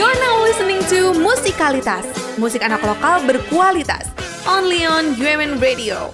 You're 0.00 0.16
now 0.16 0.40
listening 0.48 0.80
to 0.88 1.12
Musikalitas, 1.12 2.08
musik 2.40 2.64
anak 2.64 2.80
lokal 2.80 3.20
berkualitas. 3.28 4.08
Only 4.48 4.88
on 4.88 5.12
UMN 5.12 5.60
Radio. 5.60 6.08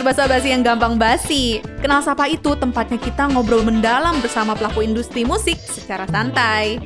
Sekedar 0.00 0.16
basa-basi 0.16 0.48
yang 0.48 0.64
gampang 0.64 0.96
basi. 0.96 1.60
Kenal 1.84 2.00
Sapa 2.00 2.24
itu 2.24 2.56
tempatnya 2.56 2.96
kita 2.96 3.28
ngobrol 3.36 3.60
mendalam 3.60 4.16
bersama 4.24 4.56
pelaku 4.56 4.80
industri 4.80 5.28
musik 5.28 5.60
secara 5.60 6.08
santai. 6.08 6.80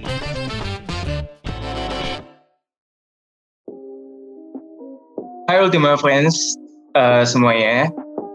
Hai 5.47 5.63
Ultima 5.63 5.95
Friends 5.95 6.59
eh, 6.99 7.23
semuanya, 7.23 7.87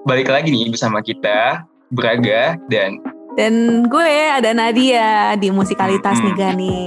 balik 0.08 0.32
lagi 0.32 0.48
nih 0.48 0.72
bersama 0.72 1.04
kita, 1.04 1.68
Braga 1.92 2.56
dan 2.72 3.04
Dan 3.36 3.84
gue 3.84 4.32
ada 4.32 4.56
Nadia 4.56 5.36
di 5.36 5.52
musikalitas 5.52 6.24
Hmm. 6.24 6.32
nih 6.32 6.34
Gani. 6.40 6.80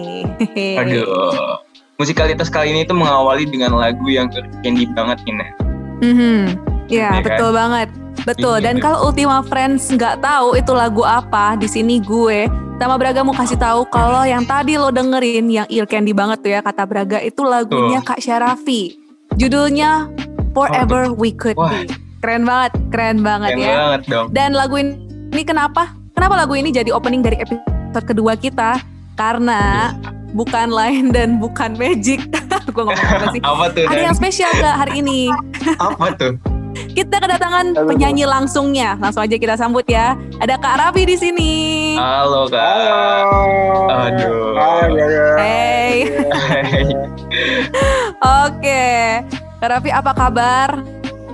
Aduh. 0.80 1.60
Musikalitas 2.00 2.48
kali 2.48 2.72
ini 2.72 2.88
tuh 2.88 2.96
mengawali 2.96 3.44
dengan 3.44 3.76
lagu 3.76 4.08
yang 4.08 4.32
candy 4.64 4.88
banget 4.96 5.20
nih, 5.28 5.36
Nah. 5.36 6.71
Ya, 6.92 7.08
Iya 7.08 7.08
kan? 7.10 7.22
betul 7.24 7.50
banget. 7.50 7.88
Betul. 8.22 8.54
Iya, 8.54 8.62
Dan 8.62 8.74
betul. 8.76 8.84
kalau 8.84 8.98
Ultima 9.08 9.38
Friends 9.42 9.88
nggak 9.88 10.20
tahu 10.20 10.48
itu 10.54 10.72
lagu 10.72 11.02
apa, 11.02 11.56
di 11.56 11.64
sini 11.64 11.96
gue 11.98 12.46
sama 12.76 12.98
Braga 12.98 13.22
mau 13.22 13.30
kasih 13.32 13.56
tahu 13.56 13.86
kalau 13.86 14.22
yang 14.22 14.42
tadi 14.42 14.74
lo 14.74 14.90
dengerin 14.90 15.46
yang 15.46 15.66
ear 15.68 15.86
candy 15.86 16.10
banget 16.10 16.42
tuh 16.42 16.50
ya 16.50 16.60
kata 16.60 16.82
Braga 16.82 17.18
itu 17.18 17.40
lagunya 17.40 17.98
Kak 17.98 18.18
Syarafi. 18.18 18.98
Judulnya 19.32 20.10
Forever 20.50 21.14
We 21.14 21.32
Could 21.32 21.54
Wah. 21.54 21.70
Be. 21.72 21.88
Keren 22.18 22.42
banget, 22.42 22.72
keren 22.90 23.18
banget 23.20 23.50
Keren 23.52 23.62
ya. 23.64 23.74
banget 23.80 24.02
dong. 24.06 24.26
Dan 24.30 24.50
lagu 24.52 24.76
ini 24.76 25.42
kenapa? 25.42 25.94
Kenapa 26.12 26.34
lagu 26.36 26.52
ini 26.52 26.68
jadi 26.68 26.90
opening 26.90 27.18
dari 27.18 27.38
episode 27.38 28.04
kedua 28.04 28.36
kita? 28.36 28.78
Karena 29.14 29.94
bukan 30.32 30.68
lain 30.68 31.10
dan 31.10 31.38
bukan 31.38 31.72
magic. 31.74 32.18
gue 32.74 32.82
ngomong 32.82 32.98
apa 33.08 33.26
sih? 33.30 33.40
Apa 33.40 33.64
tuh? 33.70 33.86
Ada 33.86 33.94
Dan? 33.94 34.06
yang 34.06 34.14
spesial 34.14 34.50
gak 34.54 34.76
hari 34.76 35.00
ini? 35.00 35.30
Apa 35.78 36.14
tuh? 36.14 36.34
Kita 36.90 37.16
kedatangan 37.16 37.66
Halo. 37.72 37.86
penyanyi 37.86 38.24
langsungnya. 38.24 38.98
Langsung 38.98 39.22
aja 39.22 39.36
kita 39.36 39.54
sambut 39.54 39.86
ya. 39.86 40.18
Ada 40.38 40.58
Kak 40.58 40.74
Raffi 40.76 41.06
di 41.06 41.14
sini. 41.14 41.54
Halo 41.94 42.50
kak. 42.50 42.58
Halo. 42.58 43.42
Aduh. 43.88 44.52
Braga. 44.52 45.26
Hey. 45.38 45.94
Hai. 46.28 46.82
Oke. 48.42 48.84
Kak 49.58 49.68
Raffi 49.70 49.90
apa 49.90 50.10
kabar? 50.10 50.68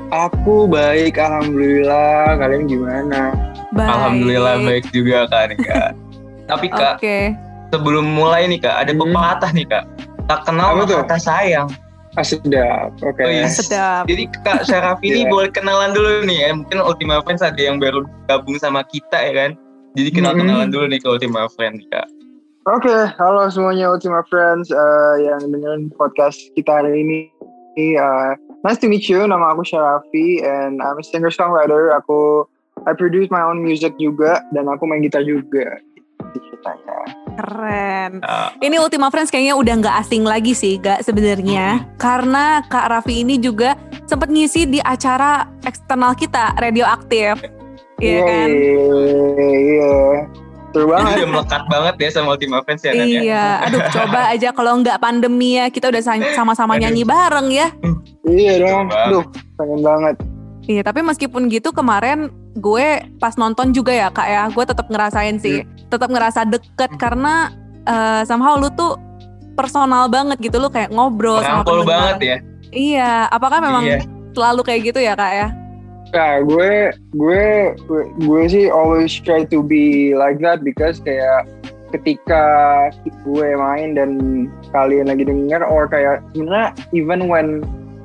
Aku 0.09 0.65
baik, 0.65 1.17
alhamdulillah. 1.17 2.37
Kalian 2.37 2.65
gimana? 2.65 3.33
Baik. 3.71 3.89
Alhamdulillah 3.89 4.55
baik 4.63 4.85
juga 4.91 5.29
kak 5.29 5.43
nih 5.49 5.59
kak. 5.61 5.91
Tapi 6.51 6.67
kak, 6.67 6.97
Oke. 6.97 7.37
sebelum 7.69 8.09
mulai 8.09 8.49
nih 8.49 8.57
kak, 8.59 8.77
ada 8.83 8.93
Hmm. 8.93 9.01
pepatah 9.03 9.51
nih 9.53 9.67
kak. 9.67 9.85
Tak 10.25 10.41
kenal 10.45 10.77
maka 10.77 11.05
kata 11.05 11.17
sayang. 11.19 11.69
Ah, 12.17 12.25
sedap. 12.25 12.97
Oke. 13.01 13.21
Oh, 13.21 13.29
iya. 13.29 13.47
Sedap. 13.47 14.09
Jadi 14.09 14.25
Kak 14.41 14.65
Syarafi 14.65 15.07
ini 15.07 15.21
Iya. 15.27 15.31
boleh 15.31 15.51
kenalan 15.51 15.93
dulu 15.93 16.25
nih 16.25 16.39
ya. 16.41 16.51
Mungkin 16.55 16.79
Ultima 16.81 17.21
Friends 17.23 17.43
ada 17.43 17.59
yang 17.59 17.77
baru 17.77 18.07
gabung 18.27 18.57
sama 18.57 18.81
kita 18.85 19.19
ya 19.19 19.33
kan. 19.35 19.51
Jadi 19.93 20.09
kenal-kenalan 20.15 20.69
Mm-mm. 20.69 20.75
dulu 20.75 20.85
nih 20.89 21.01
ke 21.01 21.09
Ultima 21.09 21.51
Friends 21.53 21.85
Kak. 21.91 22.07
Oke, 22.69 22.93
halo 23.17 23.49
semuanya 23.49 23.89
Ultima 23.89 24.21
Friends 24.29 24.69
eh, 24.69 25.15
yang 25.25 25.41
dengerin 25.43 25.89
podcast 25.95 26.37
kita 26.53 26.81
hari 26.81 27.01
ini. 27.01 27.21
Eh, 27.75 27.97
nice 28.61 28.77
to 28.77 28.87
meet 28.87 29.09
you. 29.09 29.23
Nama 29.23 29.57
aku 29.57 29.65
Syarafi 29.65 30.45
and 30.45 30.79
I'm 30.79 30.99
a 30.99 31.03
singer-songwriter. 31.03 31.97
Aku 32.03 32.45
I 32.85 32.93
produce 32.93 33.27
my 33.29 33.43
own 33.43 33.59
music 33.59 33.97
juga 33.97 34.45
dan 34.53 34.69
aku 34.69 34.85
main 34.85 35.01
gitar 35.01 35.25
juga. 35.25 35.81
Gitu 36.31 36.39
ceritanya. 36.45 36.99
Keren. 37.39 38.19
Ah, 38.21 38.51
Ini 38.59 38.83
Ultima 38.83 39.09
Friends 39.09 39.31
kayaknya 39.31 39.55
udah 39.55 39.75
nggak 39.79 39.97
asing 40.03 40.27
lagi 40.27 40.51
sih, 40.53 40.75
gak 40.77 41.07
sebenarnya. 41.07 41.87
Karena 41.95 42.67
Kak 42.67 42.91
Raffi 42.91 43.23
ini 43.23 43.39
juga 43.39 43.79
sempat 44.05 44.27
ngisi 44.27 44.67
di 44.67 44.83
acara 44.83 45.47
eksternal 45.63 46.19
kita, 46.19 46.59
Radioaktif. 46.59 47.39
Iya 47.99 48.21
kan? 48.21 48.49
Iya, 48.51 49.47
iya. 49.55 49.97
Seru 50.69 50.85
banget. 50.85 51.15
udah 51.17 51.29
melekat 51.33 51.63
banget 51.65 51.95
ya 51.97 52.09
sama 52.13 52.29
Ultima 52.35 52.61
Friends 52.61 52.83
ya 52.83 52.93
ya. 52.93 53.05
Iya, 53.07 53.45
aduh 53.65 53.81
coba 53.89 54.21
aja 54.29 54.49
kalau 54.51 54.73
nggak 54.77 54.99
pandemi 54.99 55.57
ya 55.57 55.71
kita 55.71 55.89
udah 55.89 56.03
sa- 56.03 56.35
sama-sama 56.35 56.75
Aduh. 56.75 56.83
nyanyi 56.85 57.03
bareng 57.03 57.49
ya. 57.49 57.71
Iya 58.23 58.53
dong. 58.61 58.87
banget. 58.87 59.09
Duh, 59.09 59.25
pengen 59.57 59.81
banget. 59.81 60.15
Iya, 60.69 60.83
tapi 60.85 61.01
meskipun 61.01 61.49
gitu 61.49 61.73
kemarin 61.73 62.29
gue 62.53 62.89
pas 63.17 63.33
nonton 63.35 63.73
juga 63.73 63.89
ya 63.89 64.13
kak 64.13 64.29
ya, 64.29 64.43
gue 64.53 64.65
tetap 64.67 64.85
ngerasain 64.85 65.41
sih, 65.41 65.65
tetap 65.89 66.09
ngerasa 66.09 66.45
deket 66.45 66.91
karena 66.97 67.53
eh, 67.83 68.23
somehow 68.25 68.57
lu 68.57 68.69
tuh 68.73 68.97
personal 69.53 70.07
banget 70.07 70.39
gitu, 70.39 70.57
lu 70.57 70.69
kayak 70.69 70.93
ngobrol 70.93 71.43
sama 71.43 71.61
Merangkul 71.61 71.83
pendengar. 71.83 71.91
banget 71.91 72.19
ya. 72.23 72.37
Iya, 72.69 73.13
apakah 73.29 73.59
memang 73.59 73.85
Iya. 73.85 73.99
selalu 74.31 74.61
kayak 74.63 74.81
gitu 74.87 75.01
ya 75.01 75.17
kak 75.17 75.33
ya? 75.35 75.49
Nah, 76.09 76.41
gue, 76.41 76.73
gue, 77.13 77.43
gue, 77.85 78.03
gue 78.23 78.43
sih 78.47 78.65
always 78.71 79.13
try 79.13 79.45
to 79.45 79.61
be 79.61 80.15
like 80.15 80.39
that 80.39 80.63
because 80.63 81.03
kayak 81.03 81.45
ketika 81.91 82.45
gue 83.25 83.49
main 83.57 83.97
dan 83.97 84.11
kalian 84.71 85.09
lagi 85.09 85.25
denger 85.25 85.65
or 85.65 85.89
kayak 85.89 86.21
sebenarnya 86.33 86.69
even 86.93 87.29
when 87.29 87.65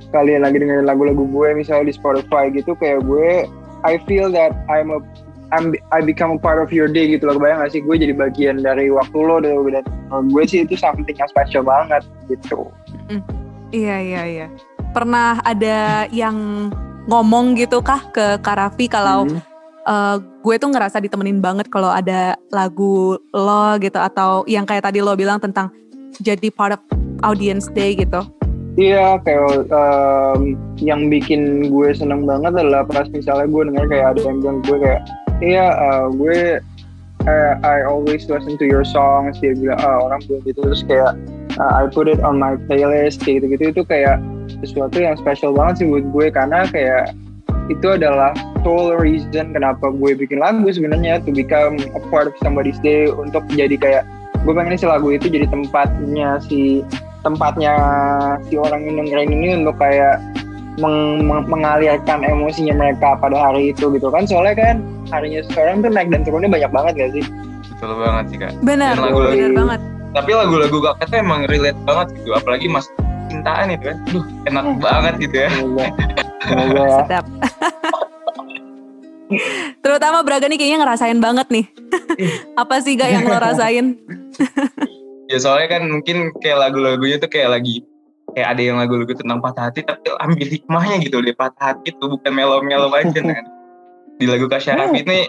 kalian 0.09 0.43
lagi 0.43 0.59
dengerin 0.59 0.87
lagu-lagu 0.87 1.27
gue 1.27 1.49
misalnya 1.53 1.91
di 1.91 1.95
Spotify 1.95 2.47
gitu 2.49 2.75
kayak 2.75 3.03
gue 3.03 3.43
I 3.83 3.99
feel 4.07 4.31
that 4.31 4.55
I'm 4.71 4.95
a 4.95 5.03
I'm, 5.53 5.77
I 5.93 6.01
become 6.01 6.33
a 6.33 6.39
part 6.41 6.57
of 6.57 6.73
your 6.73 6.89
day 6.89 7.05
gitu 7.13 7.29
loh 7.29 7.37
kebayang 7.37 7.61
gak 7.61 7.71
sih 7.77 7.81
gue 7.85 7.95
jadi 7.95 8.13
bagian 8.17 8.65
dari 8.65 8.89
waktu 8.89 9.13
lo 9.13 9.37
dan 9.37 9.61
gue 10.33 10.43
sih 10.49 10.65
itu 10.65 10.73
something 10.73 11.13
yang 11.13 11.29
special 11.29 11.61
banget 11.61 12.01
gitu 12.25 12.73
Iya 13.73 13.97
iya 14.01 14.21
iya. 14.25 14.47
Pernah 14.93 15.41
ada 15.41 16.05
yang 16.13 16.69
ngomong 17.09 17.57
gitu 17.57 17.81
kah 17.81 18.01
ke 18.13 18.37
Kak 18.41 18.57
Raffi 18.57 18.85
kalau 18.85 19.25
Hmm. 19.25 19.41
eh, 19.83 20.17
gue 20.21 20.55
tuh 20.61 20.69
ngerasa 20.71 21.01
ditemenin 21.01 21.41
banget 21.43 21.67
kalau 21.67 21.89
ada 21.89 22.37
lagu 22.53 23.17
lo 23.33 23.65
gitu 23.81 23.97
atau 23.99 24.45
yang 24.47 24.63
kayak 24.63 24.87
tadi 24.87 25.01
lo 25.01 25.17
bilang 25.17 25.41
tentang 25.41 25.73
jadi 26.21 26.53
part 26.53 26.77
of 26.77 26.81
audience 27.25 27.67
day 27.73 27.97
gitu. 27.97 28.21
Iya, 28.73 29.21
kayak 29.21 29.69
em, 29.69 30.57
yang 30.81 31.05
bikin 31.05 31.69
gue 31.69 31.89
seneng 31.93 32.25
banget 32.25 32.57
adalah 32.57 32.81
pas 32.85 33.05
misalnya 33.09 33.45
gue 33.45 33.63
denger 33.69 33.85
kayak 33.85 34.07
ada 34.17 34.21
yang 34.25 34.37
bilang 34.41 34.57
gue 34.65 34.77
kayak, 34.81 35.01
iya 35.39 35.67
eh, 35.73 36.05
gue 36.13 36.61
eh, 37.27 37.53
I 37.63 37.87
always 37.87 38.27
listen 38.27 38.59
to 38.59 38.65
your 38.67 38.83
songs. 38.83 39.39
Dia 39.39 39.55
bilang, 39.55 39.79
ah 39.79 40.03
orang 40.03 40.21
bilang 40.27 40.43
gitu 40.43 40.59
terus 40.61 40.83
kayak 40.83 41.15
uh, 41.59 41.71
I 41.79 41.87
put 41.89 42.07
it 42.07 42.19
on 42.21 42.39
my 42.39 42.59
playlist 42.67 43.21
kayak 43.23 43.43
gitu-gitu 43.43 43.73
itu 43.73 43.81
kayak 43.87 44.19
sesuatu 44.63 44.99
yang 44.99 45.15
special 45.15 45.55
banget 45.55 45.83
sih 45.83 45.87
buat 45.87 46.05
gue 46.11 46.27
karena 46.33 46.67
kayak 46.69 47.15
itu 47.71 47.87
adalah 47.95 48.35
sole 48.63 48.99
reason 48.99 49.55
kenapa 49.55 49.91
gue 49.95 50.11
bikin 50.19 50.43
lagu 50.43 50.67
sebenarnya 50.67 51.23
to 51.23 51.31
become 51.31 51.79
a 51.95 52.01
part 52.11 52.27
of 52.27 52.35
somebody's 52.43 52.79
day 52.83 53.07
untuk 53.07 53.43
jadi 53.55 53.75
kayak 53.79 54.03
gue 54.43 54.51
pengen 54.51 54.75
si 54.75 54.83
lagu 54.83 55.15
itu 55.15 55.31
jadi 55.31 55.47
tempatnya 55.47 56.43
si 56.43 56.83
tempatnya 57.23 57.73
si 58.51 58.59
orang 58.59 58.83
yang 58.83 59.07
ini 59.31 59.63
untuk 59.63 59.79
kayak 59.79 60.19
meng- 60.75 61.21
meng- 61.21 61.45
mengalirkan 61.45 62.19
emosinya 62.21 62.73
mereka 62.73 63.13
pada 63.15 63.35
hari 63.35 63.69
itu 63.69 63.89
gitu 63.89 64.07
kan 64.07 64.23
soalnya 64.23 64.55
kan 64.55 64.75
harinya 65.09 65.41
sekarang 65.45 65.79
tuh 65.79 65.89
naik 65.89 66.07
dan 66.07 66.21
turunnya 66.21 66.49
banyak 66.49 66.71
banget 66.71 66.93
gak 66.97 67.11
sih 67.13 67.25
Betul 67.73 67.99
banget 67.99 68.25
sih 68.25 68.37
Kak. 68.37 68.51
Benar, 68.61 68.95
lagu-lagu- 68.95 69.35
benar 69.35 69.51
banget. 69.57 69.79
Tapi 70.13 70.31
lagu-lagu 70.31 70.77
kakak 70.79 71.05
tuh 71.05 71.19
emang 71.19 71.41
relate 71.43 71.75
banget 71.83 72.07
gitu. 72.15 72.31
Apalagi 72.31 72.67
mas 72.67 72.87
cintaan 73.27 73.67
itu 73.67 73.83
kan. 73.83 73.97
Duh 74.07 74.23
enak 74.45 74.63
Hmm. 74.63 74.79
banget 74.79 75.13
gitu 75.19 75.35
ya. 75.37 75.49
semoga 75.51 75.83
ya 76.79 76.89
Sedap. 76.97 77.25
Terutama 79.81 80.21
Braga 80.21 80.45
nih 80.45 80.55
kayaknya 80.55 80.79
ngerasain 80.79 81.19
banget 81.19 81.47
nih. 81.49 81.65
Apa 82.61 82.79
sih 82.79 82.93
gak 82.93 83.09
yang 83.09 83.25
lo 83.25 83.35
rasain? 83.35 83.99
Ya 85.25 85.37
soalnya 85.37 85.67
kan 85.69 85.83
mungkin 85.83 86.31
kayak 86.37 86.57
lagu-lagunya 86.61 87.17
tuh 87.17 87.27
kayak 87.27 87.51
lagi 87.51 87.83
kayak 88.33 88.57
ada 88.57 88.61
yang 88.61 88.77
lagu-lagu 88.81 89.13
tentang 89.13 89.39
patah 89.39 89.69
hati 89.69 89.85
tapi 89.85 90.09
ambil 90.21 90.47
hikmahnya 90.49 90.95
gitu 91.05 91.21
deh 91.21 91.35
patah 91.37 91.73
hati 91.73 91.93
tuh 91.97 92.13
bukan 92.13 92.31
melo-melo 92.33 92.89
aja 92.93 93.19
kan 93.29 93.45
di 94.17 94.25
lagu 94.25 94.45
Kak 94.45 94.61
Syaraf 94.61 94.93
ini 94.93 95.25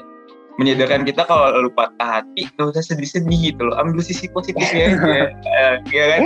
menyadarkan 0.54 1.02
kita 1.02 1.26
kalau 1.26 1.50
lu 1.66 1.70
patah 1.74 2.22
hati 2.22 2.46
gak 2.54 2.70
usah 2.70 2.94
sedih-sedih 2.94 3.50
gitu 3.50 3.66
loh 3.66 3.74
ambil 3.74 3.98
sisi 4.00 4.30
positifnya 4.30 4.86
aja 4.94 5.34
Eh, 5.42 5.74
iya 5.90 6.04
kan 6.14 6.20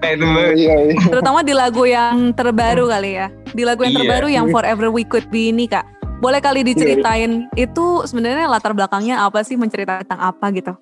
kayak 0.00 0.14
itu 0.20 0.26
banget. 0.26 0.52
Iya, 0.60 0.74
iya. 0.92 0.94
Terutama 1.08 1.40
di 1.40 1.54
lagu 1.56 1.84
yang 1.88 2.36
terbaru 2.36 2.90
kali 2.90 3.16
ya. 3.16 3.32
Di 3.56 3.62
lagu 3.64 3.86
yang 3.86 3.94
Iya. 3.96 4.00
terbaru 4.04 4.28
yang 4.28 4.46
Forever 4.52 4.88
We 4.92 5.08
Could 5.08 5.32
Be 5.32 5.48
ini 5.48 5.64
kak. 5.64 5.86
Boleh 6.20 6.44
kali 6.44 6.60
diceritain 6.60 7.48
itu 7.56 8.04
sebenarnya 8.04 8.44
latar 8.44 8.76
belakangnya 8.76 9.24
apa 9.24 9.40
sih 9.40 9.56
menceritakan 9.56 10.04
tentang 10.04 10.20
apa 10.20 10.52
gitu? 10.52 10.72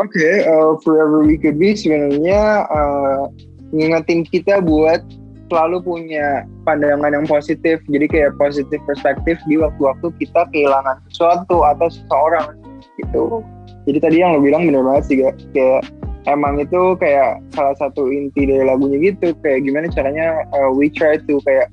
Oke, 0.00 0.28
uh, 0.48 0.76
Forever 0.80 1.20
We 1.24 1.36
Could 1.36 1.60
Be 1.60 1.76
sebenarnya 1.76 2.64
uh, 2.68 3.28
ngingetin 3.74 4.22
kita 4.26 4.62
buat 4.62 5.02
selalu 5.50 5.82
punya 5.82 6.42
pandangan 6.66 7.14
yang 7.14 7.26
positif. 7.26 7.78
Jadi 7.86 8.06
kayak 8.10 8.34
positif 8.38 8.78
perspektif 8.86 9.38
di 9.46 9.58
waktu-waktu 9.58 10.10
kita 10.18 10.50
kehilangan 10.50 10.98
sesuatu 11.10 11.62
atau 11.62 11.86
seseorang 11.86 12.58
gitu. 12.98 13.42
Jadi 13.86 13.98
tadi 14.02 14.16
yang 14.18 14.34
lo 14.34 14.40
bilang 14.42 14.66
bener 14.66 14.82
banget 14.82 15.04
sih, 15.06 15.16
Gak? 15.22 15.34
kayak 15.54 15.86
emang 16.26 16.58
itu 16.58 16.98
kayak 16.98 17.38
salah 17.54 17.76
satu 17.78 18.10
inti 18.10 18.50
dari 18.50 18.66
lagunya 18.66 18.98
gitu. 18.98 19.30
Kayak 19.46 19.62
gimana 19.62 19.86
caranya 19.94 20.26
uh, 20.58 20.70
we 20.74 20.90
try 20.90 21.14
to 21.14 21.38
kayak 21.46 21.70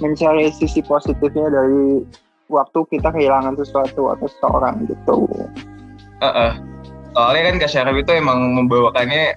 mencari 0.00 0.48
sisi 0.56 0.80
positifnya 0.80 1.52
dari 1.52 2.00
waktu 2.48 2.78
kita 2.88 3.12
kehilangan 3.12 3.54
sesuatu 3.60 4.10
atau 4.16 4.26
seseorang 4.26 4.88
gitu. 4.88 5.28
Heeh. 6.20 6.52
soalnya 7.10 7.42
kan 7.42 7.54
Kak 7.58 7.70
Syarif 7.74 7.96
itu 8.06 8.12
emang 8.14 8.54
membawakannya 8.54 9.34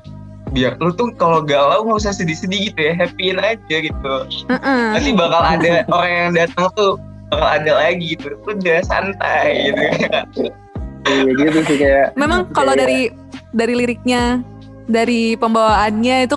biar 0.53 0.77
lu 0.77 0.93
tuh 0.93 1.09
kalau 1.17 1.41
galau 1.41 1.81
nggak 1.83 2.05
usah 2.05 2.13
sedih-sedih 2.13 2.69
gitu 2.71 2.79
ya 2.79 2.93
happyin 2.93 3.41
aja 3.41 3.75
gitu 3.81 4.13
Heeh. 4.53 4.85
nanti 4.93 5.09
bakal 5.17 5.41
ada 5.41 5.81
orang 5.89 6.13
yang 6.13 6.31
datang 6.37 6.69
tuh 6.77 7.01
bakal 7.33 7.49
ada 7.49 7.71
lagi 7.73 8.13
gitu 8.13 8.37
udah 8.45 8.79
santai 8.85 9.73
gitu 9.73 9.81
Iya 11.03 11.31
gitu 11.35 11.59
sih 11.67 11.77
kayak 11.83 12.15
Memang 12.15 12.47
kalau 12.55 12.73
dari 12.79 13.11
dari 13.51 13.73
liriknya, 13.75 14.39
dari 14.87 15.35
pembawaannya 15.35 16.31
itu 16.31 16.35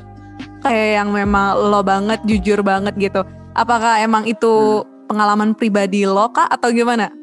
kayak 0.60 0.88
yang 1.02 1.08
memang 1.14 1.54
lo 1.70 1.80
banget, 1.86 2.18
jujur 2.26 2.66
banget 2.66 2.94
gitu. 2.98 3.22
Apakah 3.54 4.02
emang 4.02 4.26
itu 4.26 4.82
pengalaman 5.06 5.54
pribadi 5.54 6.02
lo 6.02 6.28
kak 6.34 6.50
atau 6.50 6.74
gimana? 6.74 7.14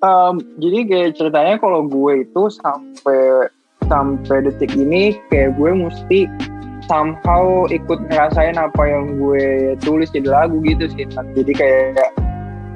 Um, 0.00 0.40
jadi 0.60 0.88
kayak 0.88 1.10
ceritanya 1.16 1.54
kalau 1.60 1.84
gue 1.84 2.24
itu 2.24 2.42
sampai 2.52 3.48
sampai 3.86 4.46
detik 4.46 4.74
ini 4.74 5.18
kayak 5.30 5.54
gue 5.56 5.70
mesti 5.72 6.30
somehow 6.86 7.66
ikut 7.66 7.98
ngerasain 8.10 8.54
apa 8.54 8.82
yang 8.86 9.18
gue 9.18 9.74
tulis 9.82 10.10
jadi 10.14 10.30
lagu 10.30 10.62
gitu 10.62 10.86
sih. 10.94 11.06
Jadi 11.10 11.52
kayak 11.54 12.14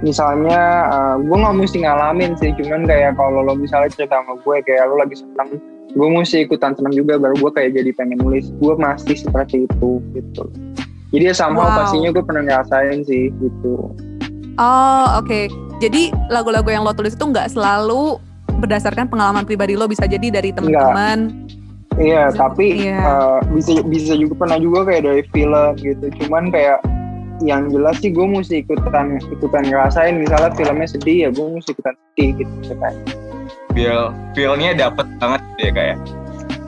misalnya 0.03 0.91
uh, 0.91 1.17
gue 1.21 1.37
nggak 1.37 1.57
mesti 1.61 1.85
ngalamin 1.85 2.33
sih, 2.41 2.51
cuman 2.59 2.89
kayak 2.89 3.15
kalau 3.15 3.45
lo 3.45 3.55
misalnya 3.55 3.93
cerita 3.93 4.19
sama 4.19 4.41
gue 4.41 4.57
kayak 4.67 4.89
lo 4.91 4.99
lagi 4.99 5.17
seneng, 5.21 5.61
gue 5.95 6.09
mesti 6.11 6.49
ikutan 6.49 6.75
seneng 6.75 6.95
juga 6.97 7.21
baru 7.21 7.37
gue 7.39 7.51
kayak 7.55 7.71
jadi 7.77 7.91
pengen 7.95 8.19
nulis. 8.19 8.51
Gue 8.59 8.75
masih 8.75 9.15
seperti 9.15 9.69
itu 9.69 10.03
gitu. 10.17 10.45
Jadi 11.11 11.25
ya 11.27 11.35
somehow 11.35 11.67
Wow. 11.67 11.79
pastinya 11.83 12.11
gue 12.15 12.23
pernah 12.23 12.43
ngerasain 12.47 13.03
sih 13.07 13.35
gitu. 13.43 13.91
Oh 14.59 15.07
oke. 15.19 15.51
Jadi 15.81 16.13
lagu-lagu 16.29 16.69
yang 16.69 16.85
lo 16.85 16.93
tulis 16.93 17.17
itu 17.17 17.25
nggak 17.25 17.51
selalu 17.57 18.21
berdasarkan 18.61 19.09
pengalaman 19.09 19.49
pribadi 19.49 19.75
lo 19.75 19.89
bisa 19.89 20.05
jadi 20.05 20.29
dari 20.29 20.53
teman-teman. 20.53 21.49
Iya, 21.99 22.31
tapi 22.33 22.87
iya. 22.87 23.03
uh, 23.03 23.41
bisa 23.51 23.83
bisa 23.85 24.15
juga 24.15 24.47
pernah 24.47 24.61
juga 24.63 24.87
kayak 24.89 25.03
dari 25.05 25.23
film 25.35 25.73
gitu. 25.81 26.07
Cuman 26.23 26.53
kayak 26.55 26.79
yang 27.41 27.73
jelas 27.73 27.97
sih 28.05 28.13
gue 28.13 28.25
mesti 28.25 28.63
ikutan 28.63 29.17
ikutan 29.33 29.65
ngerasain. 29.67 30.21
Misalnya 30.21 30.53
filmnya 30.55 30.87
sedih 30.87 31.17
ya 31.27 31.29
gue 31.35 31.45
mesti 31.51 31.73
ikutan 31.75 31.95
sedih 32.15 32.29
gitu 32.45 32.75
kan. 32.79 32.95
biar 33.71 34.11
feelnya 34.35 34.75
dapet 34.75 35.07
banget 35.23 35.41
gitu 35.47 35.63
ya 35.63 35.73
kayak 35.75 35.97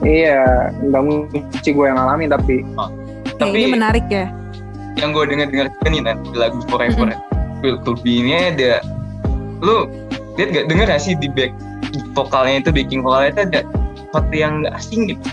Iya, 0.03 0.39
nggak 0.83 1.03
mesti 1.03 1.69
gue 1.71 1.85
yang 1.87 1.99
ngalamin 1.99 2.27
tapi 2.31 2.55
Oke, 2.75 3.39
Tapi- 3.39 3.55
ini 3.55 3.75
menarik 3.75 4.05
ya. 4.07 4.31
yang 4.95 5.11
gue 5.11 5.23
denger 5.25 5.47
dengar 5.51 5.67
juga 5.73 5.87
nih 5.89 6.01
Nan, 6.05 6.17
di 6.21 6.37
lagu 6.37 6.59
Forever 6.69 7.11
Feel 7.59 7.75
to 7.83 7.97
Be 7.99 8.23
ini 8.23 8.55
ada 8.55 8.79
lu 9.59 9.89
lihat 10.35 10.49
gak 10.53 10.65
denger 10.69 10.85
gak 10.91 11.01
sih 11.01 11.15
di 11.17 11.27
back 11.31 11.51
vokalnya 12.11 12.59
itu 12.59 12.69
backing 12.69 13.01
vokalnya 13.01 13.29
itu 13.29 13.41
ada 13.47 13.61
sesuatu 13.95 14.33
yang 14.33 14.53
gak 14.61 14.75
asing 14.77 15.01
gitu 15.09 15.27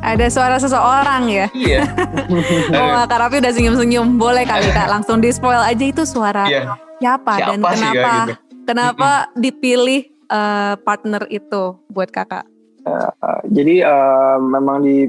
Ada 0.00 0.32
suara 0.32 0.56
seseorang 0.56 1.28
ya. 1.28 1.46
iya 1.52 1.84
Oh, 2.72 3.04
Kak 3.04 3.20
Raffi 3.20 3.36
udah 3.36 3.52
senyum-senyum. 3.52 4.16
Boleh 4.16 4.42
kali 4.42 4.64
Kak 4.66 4.88
langsung 4.88 5.20
di 5.20 5.28
spoil 5.28 5.60
aja 5.60 5.84
itu 5.84 6.02
suara 6.02 6.48
iya 6.48 6.72
siapa, 6.96 7.36
dan 7.36 7.60
siapa 7.60 7.68
sih 7.70 7.84
kenapa 7.84 8.00
Kak, 8.00 8.16
gitu 8.16 8.32
kenapa 8.64 9.10
dipilih 9.34 10.00
eh, 10.26 10.74
partner 10.78 11.22
itu 11.28 11.62
buat 11.86 12.08
Kakak? 12.08 12.48
uh, 12.84 13.12
jadi 13.46 13.84
uh, 13.84 14.36
memang 14.40 14.80
di 14.80 15.04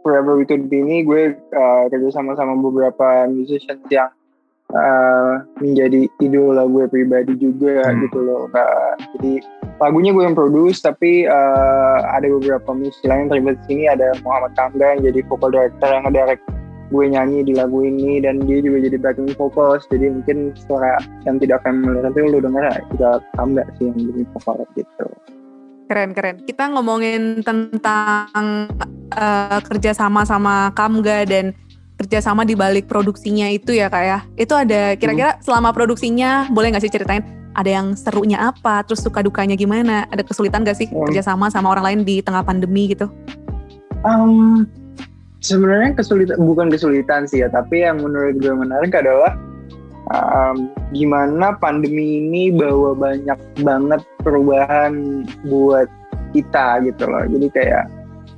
Forever 0.00 0.34
We 0.34 0.44
Could 0.44 0.66
Be 0.66 0.80
ini 0.80 1.04
gue 1.04 1.22
uh, 1.52 1.84
kerja 1.86 2.08
sama 2.10 2.32
sama 2.32 2.56
beberapa 2.56 3.28
musicians 3.28 3.84
yang 3.86 4.08
uh, 4.70 5.44
menjadi 5.56 6.08
idola 6.18 6.64
gue 6.64 6.88
pribadi 6.88 7.36
juga 7.36 7.84
Hmm. 7.84 8.00
gitu 8.02 8.18
loh. 8.18 8.48
Uh, 8.48 8.92
jadi 9.14 9.44
lagunya 9.80 10.12
gue 10.12 10.22
yang 10.28 10.36
produce 10.36 10.84
tapi 10.84 11.24
uh, 11.24 11.98
ada 12.12 12.28
beberapa 12.28 12.70
musisi 12.76 13.08
lain 13.08 13.32
terlibat 13.32 13.56
di 13.64 13.64
sini 13.66 13.84
ada 13.88 14.12
Muhammad 14.20 14.52
Kamga 14.52 14.86
yang 14.96 15.00
jadi 15.08 15.20
vocal 15.24 15.50
director 15.50 15.88
yang 15.88 16.04
ngedirect 16.04 16.44
gue 16.90 17.04
nyanyi 17.06 17.46
di 17.46 17.54
lagu 17.56 17.80
ini 17.86 18.20
dan 18.20 18.44
dia 18.44 18.60
juga 18.60 18.84
jadi 18.84 18.96
backing 19.00 19.32
vocals 19.40 19.88
jadi 19.88 20.12
mungkin 20.12 20.52
suara 20.68 21.00
yang 21.24 21.40
tidak 21.40 21.64
familiar 21.64 22.04
nanti 22.04 22.18
lu 22.28 22.44
denger 22.44 22.64
juga 22.92 23.24
Kamga 23.40 23.64
sih 23.80 23.88
yang 23.88 23.96
jadi 23.96 24.22
vokal 24.36 24.68
gitu. 24.76 25.06
Keren 25.90 26.14
keren. 26.14 26.36
Kita 26.46 26.70
ngomongin 26.70 27.42
tentang 27.42 28.70
eh, 29.10 29.58
kerja 29.64 29.90
sama 29.90 30.22
sama 30.22 30.70
Kamga 30.74 31.26
dan 31.26 31.50
kerjasama 31.98 32.46
di 32.46 32.54
balik 32.54 32.86
produksinya 32.86 33.50
itu 33.50 33.74
ya 33.74 33.90
kak 33.90 34.04
ya. 34.04 34.18
Itu 34.34 34.54
ada 34.54 34.94
kira-kira 34.98 35.38
selama 35.42 35.74
produksinya 35.74 36.50
boleh 36.50 36.74
nggak 36.74 36.84
sih 36.86 36.94
ceritain 36.94 37.39
ada 37.60 37.70
yang 37.70 37.92
serunya 37.92 38.40
apa, 38.40 38.80
terus 38.82 39.04
suka 39.04 39.20
dukanya 39.20 39.54
gimana? 39.54 40.08
Ada 40.08 40.24
kesulitan 40.24 40.64
gak 40.64 40.80
sih 40.80 40.88
Hmm. 40.88 41.06
kerjasama 41.08 41.52
sama 41.52 41.70
orang 41.70 41.84
lain 41.92 42.00
di 42.08 42.24
tengah 42.24 42.40
pandemi 42.40 42.90
gitu? 42.90 43.12
Um, 44.02 44.64
sebenarnya 45.44 45.92
kesulitan 45.92 46.40
bukan 46.40 46.72
kesulitan 46.72 47.28
sih 47.28 47.44
ya, 47.44 47.48
tapi 47.52 47.84
yang 47.84 48.00
menurut 48.00 48.40
gue 48.40 48.54
menarik 48.56 48.96
adalah 48.96 49.36
um, 50.08 50.72
gimana 50.90 51.54
pandemi 51.60 52.24
ini 52.24 52.48
bawa 52.50 52.96
banyak 52.96 53.38
banget 53.60 54.00
perubahan 54.24 55.24
buat 55.46 55.86
kita 56.32 56.80
gitu 56.88 57.04
loh. 57.04 57.24
Jadi 57.28 57.48
kayak 57.52 57.84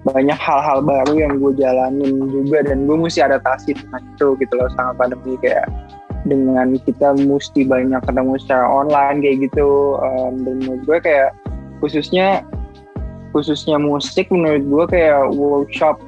banyak 0.03 0.35
hal-hal 0.35 0.83
baru 0.83 1.15
yang 1.15 1.39
gue 1.39 1.55
jalanin 1.63 2.27
juga 2.27 2.67
dan 2.67 2.91
gue 2.91 2.97
mesti 2.99 3.23
adaptasi 3.23 3.79
dengan 3.79 4.03
itu 4.03 4.35
gitu 4.43 4.55
loh 4.59 4.67
sama 4.75 4.99
pandemi 4.99 5.39
kayak 5.39 5.71
dengan 6.27 6.79
kita 6.79 7.19
mesti 7.19 7.67
banyak 7.67 8.01
ketemu 8.07 8.39
secara 8.43 8.67
online 8.67 9.23
kayak 9.23 9.51
gitu. 9.51 9.99
Um, 9.99 10.47
dan 10.47 10.55
menurut 10.63 10.83
gue 10.87 10.99
kayak 11.03 11.31
khususnya 11.83 12.47
khususnya 13.33 13.81
musik 13.81 14.29
menurut 14.29 14.63
gue 14.63 14.85
kayak 14.99 15.33
workshop 15.35 15.99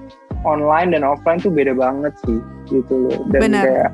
online 0.44 0.92
dan 0.92 1.02
offline 1.02 1.40
tuh 1.40 1.50
beda 1.50 1.73
banget 1.75 2.12
sih 2.23 2.38
gitu 2.71 3.09
loh. 3.09 3.21
Dan 3.33 3.50
Benar. 3.50 3.64
kayak 3.64 3.90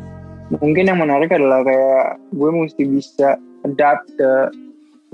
mungkin 0.59 0.85
yang 0.91 0.99
menarik 0.99 1.31
adalah 1.31 1.63
kayak 1.63 2.19
gue 2.35 2.51
mesti 2.51 2.83
bisa 2.85 3.39
adapt 3.63 4.11
ke 4.19 4.51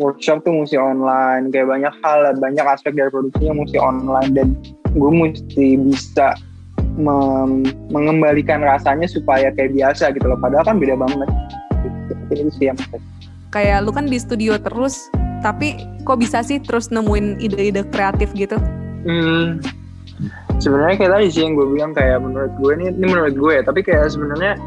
workshop 0.01 0.43
tuh 0.43 0.53
mesti 0.53 0.81
online. 0.81 1.53
Kayak 1.53 1.71
banyak 1.71 1.95
hal 2.03 2.35
banyak 2.41 2.65
aspek 2.65 2.97
dari 2.97 3.13
produksinya 3.13 3.63
mesti 3.63 3.79
online. 3.79 4.31
Dan 4.33 4.49
gue 4.97 5.11
mesti 5.13 5.77
bisa 5.81 6.35
mengembalikan 7.93 8.65
rasanya 8.65 9.07
supaya 9.07 9.53
kayak 9.53 9.77
biasa 9.77 10.13
gitu 10.17 10.27
loh. 10.27 10.39
Padahal 10.41 10.65
kan 10.65 10.77
beda 10.81 10.97
banget. 10.97 11.29
Itu 12.33 12.51
sih 12.57 12.73
yang. 12.73 12.79
Kayak 13.53 13.87
lu 13.87 13.93
kan 13.95 14.11
di 14.11 14.19
studio 14.19 14.59
terus, 14.59 15.09
tapi 15.41 15.79
kok 16.03 16.19
bisa 16.21 16.43
sih 16.43 16.59
terus 16.61 16.91
nemuin 16.91 17.41
ide-ide 17.41 17.87
kreatif 17.95 18.33
gitu? 18.35 18.59
Hmm, 19.07 19.63
sebenarnya 20.59 20.97
kayak 20.99 21.13
tadi 21.15 21.27
sih 21.31 21.43
yang 21.47 21.55
gue 21.55 21.67
bilang 21.71 21.93
kayak 21.95 22.19
menurut 22.21 22.53
gue 22.59 22.71
ini 22.81 22.87
ini 22.93 23.07
menurut 23.07 23.35
gue 23.37 23.53
ya. 23.61 23.63
Tapi 23.63 23.81
kayak 23.85 24.13
sebenarnya 24.13 24.59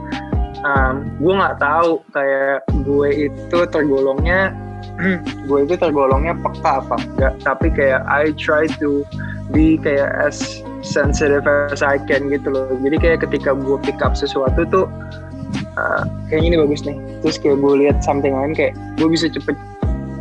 um, 0.63 1.05
gue 1.19 1.33
nggak 1.33 1.57
tahu 1.59 2.01
kayak 2.15 2.65
gue 2.87 3.09
itu 3.29 3.59
tergolongnya 3.69 4.55
gue 5.49 5.59
itu 5.65 5.75
tergolongnya 5.75 6.33
peka 6.39 6.85
apa 6.85 6.95
enggak. 7.03 7.33
Tapi 7.43 7.67
kayak 7.73 8.01
I 8.07 8.31
try 8.39 8.65
to 8.79 9.03
be 9.51 9.75
kayak 9.81 10.09
as 10.23 10.63
sensitive 10.89 11.45
as 11.45 11.85
I 11.85 12.01
can 12.01 12.33
gitu 12.33 12.49
loh. 12.49 12.73
Jadi 12.81 12.97
kayak 12.97 13.19
ketika 13.29 13.53
gue 13.53 13.77
pick 13.85 14.01
up 14.01 14.17
sesuatu 14.17 14.65
tuh 14.65 14.85
uh, 15.77 16.03
kayaknya 16.27 16.57
ini 16.57 16.57
bagus 16.65 16.81
nih. 16.83 16.97
Terus 17.21 17.37
kayak 17.37 17.57
gue 17.61 17.73
lihat 17.85 17.97
something 18.01 18.33
lain 18.33 18.57
kayak 18.57 18.73
gue 18.97 19.07
bisa 19.07 19.29
cepet 19.29 19.53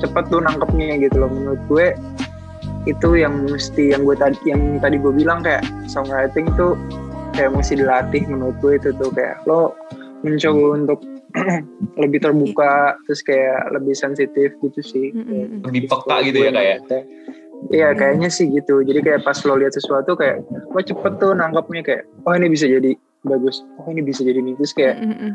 cepet 0.05 0.25
tuh 0.29 0.45
nangkepnya 0.45 1.01
gitu 1.01 1.17
loh. 1.17 1.31
Menurut 1.33 1.63
gue 1.73 1.87
itu 2.85 3.09
yang 3.17 3.49
mesti 3.49 3.97
yang 3.97 4.05
gue 4.05 4.17
tadi 4.21 4.37
yang 4.45 4.61
tadi 4.79 5.01
gue 5.01 5.13
bilang 5.17 5.41
kayak 5.41 5.65
songwriting 5.89 6.53
tuh 6.55 6.77
kayak 7.33 7.57
mesti 7.57 7.81
dilatih 7.81 8.23
menurut 8.29 8.57
gue 8.61 8.77
itu 8.77 8.93
tuh. 9.01 9.11
Kayak 9.17 9.41
lo 9.49 9.73
mencoba 10.21 10.77
untuk 10.77 11.01
lebih 12.03 12.25
terbuka 12.25 12.97
terus 13.05 13.21
kayak 13.25 13.73
lebih 13.73 13.97
sensitif 13.97 14.53
gitu 14.61 14.81
sih. 14.85 15.17
Lebih 15.65 15.89
peka 15.89 16.25
gitu 16.29 16.45
ya 16.45 16.51
kayak 16.53 16.85
Iya 17.69 17.93
kayaknya 17.93 18.31
sih 18.33 18.49
gitu. 18.49 18.81
Jadi 18.87 19.03
kayak 19.05 19.27
pas 19.27 19.37
lo 19.45 19.59
lihat 19.59 19.75
sesuatu 19.75 20.15
kayak, 20.15 20.41
wah 20.73 20.81
cepet 20.81 21.13
tuh 21.21 21.35
nangkapnya 21.37 21.83
kayak, 21.85 22.03
oh 22.25 22.33
ini 22.33 22.49
bisa 22.49 22.65
jadi 22.71 22.95
bagus, 23.27 23.67
oh 23.83 23.91
ini 23.91 24.01
bisa 24.01 24.25
jadi 24.25 24.41
ini. 24.41 24.57
Terus 24.57 24.73
kayak 24.73 24.97
Mm-mm. 25.03 25.33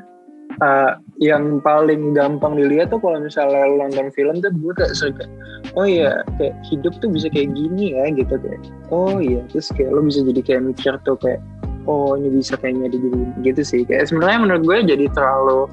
uh, 0.64 0.98
yang 1.22 1.62
paling 1.62 2.16
gampang 2.16 2.58
dilihat 2.58 2.90
tuh 2.90 2.98
kalau 3.04 3.22
misalnya 3.22 3.70
lo 3.70 3.86
nonton 3.86 4.10
film 4.18 4.40
tuh 4.42 4.50
gue 4.50 4.74
kayak 4.74 4.96
kayak, 4.98 5.30
oh 5.78 5.86
iya 5.86 6.26
kayak 6.40 6.56
hidup 6.74 6.96
tuh 7.04 7.12
bisa 7.12 7.28
kayak 7.30 7.54
gini 7.54 7.94
ya 7.94 8.10
gitu 8.16 8.34
kayak, 8.40 8.62
oh 8.90 9.20
iya. 9.22 9.44
Terus 9.54 9.70
kayak 9.76 9.94
lo 9.94 10.02
bisa 10.02 10.26
jadi 10.26 10.42
kayak 10.42 10.62
mikir 10.74 10.94
tuh 11.06 11.20
kayak, 11.20 11.44
oh 11.86 12.18
ini 12.18 12.40
bisa 12.40 12.58
kayaknya 12.58 12.88
digini 12.88 13.30
gitu 13.46 13.62
sih. 13.62 13.84
Kayak 13.86 14.10
sebenarnya 14.10 14.40
menurut 14.42 14.64
gue 14.66 14.78
jadi 14.96 15.06
terlalu 15.14 15.70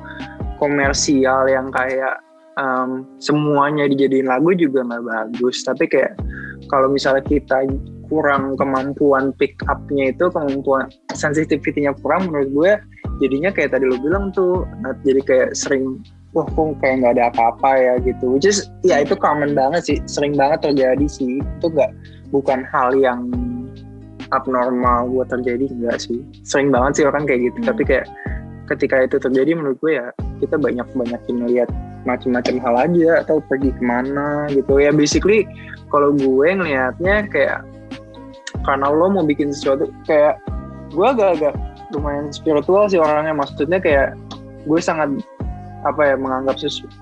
komersial 0.60 1.48
yang 1.48 1.72
kayak 1.72 2.20
um, 2.60 3.08
semuanya 3.16 3.88
dijadiin 3.88 4.28
lagu 4.28 4.52
juga 4.52 4.84
nggak 4.84 5.04
bagus. 5.08 5.64
Tapi 5.64 5.88
kayak 5.88 6.12
kalau 6.68 6.92
misalnya 6.92 7.24
kita 7.24 7.64
kurang 8.12 8.58
kemampuan 8.60 9.32
pick 9.40 9.56
up-nya 9.70 10.12
itu, 10.12 10.28
kemampuan 10.28 10.92
sensitivity-nya 11.16 11.96
kurang, 12.04 12.28
menurut 12.28 12.50
gue 12.52 12.72
jadinya 13.24 13.50
kayak 13.54 13.72
tadi 13.72 13.88
lo 13.88 13.96
bilang 14.02 14.34
tuh, 14.34 14.68
jadi 15.06 15.20
kayak 15.24 15.50
sering 15.56 16.02
wah 16.30 16.46
kok 16.46 16.78
kayak 16.78 17.02
nggak 17.02 17.14
ada 17.18 17.24
apa-apa 17.34 17.70
ya 17.74 17.94
gitu. 18.06 18.38
Which 18.38 18.46
is 18.46 18.70
ya 18.86 19.02
itu 19.02 19.18
common 19.18 19.56
banget 19.56 19.82
sih, 19.86 19.98
sering 20.06 20.38
banget 20.38 20.62
terjadi 20.70 21.06
sih. 21.10 21.42
Itu 21.42 21.70
nggak 21.70 21.90
bukan 22.30 22.62
hal 22.70 22.94
yang 22.94 23.30
abnormal 24.30 25.10
buat 25.10 25.26
terjadi 25.30 25.66
enggak 25.70 26.06
sih. 26.06 26.22
Sering 26.46 26.70
banget 26.70 27.02
sih 27.02 27.04
orang 27.06 27.26
kayak 27.26 27.50
gitu. 27.50 27.58
Hmm. 27.62 27.68
Tapi 27.74 27.82
kayak 27.82 28.06
ketika 28.70 28.96
itu 29.02 29.16
terjadi 29.18 29.50
menurut 29.58 29.78
gue 29.82 29.98
ya 29.98 30.06
kita 30.38 30.54
banyak 30.54 30.86
banyakin 30.94 31.36
ngeliat 31.42 31.70
macam-macam 32.08 32.56
hal 32.60 32.74
aja 32.90 33.10
atau 33.26 33.42
pergi 33.44 33.70
ke 33.74 33.82
mana 33.82 34.48
gitu. 34.52 34.80
Ya 34.80 34.90
basically 34.94 35.44
kalau 35.88 36.14
gue 36.14 36.48
ngelihatnya 36.48 37.28
kayak 37.28 37.60
karena 38.64 38.86
lo 38.92 39.08
mau 39.08 39.24
bikin 39.24 39.52
sesuatu 39.52 39.88
kayak 40.04 40.40
gue 40.92 41.06
agak-agak 41.06 41.54
lumayan 41.92 42.32
spiritual 42.32 42.88
sih 42.88 43.00
orangnya. 43.00 43.36
Maksudnya 43.36 43.78
kayak 43.80 44.16
gue 44.64 44.80
sangat 44.80 45.12
apa 45.84 46.12
ya 46.12 46.14
menganggap 46.16 46.60
sesuatu 46.60 46.92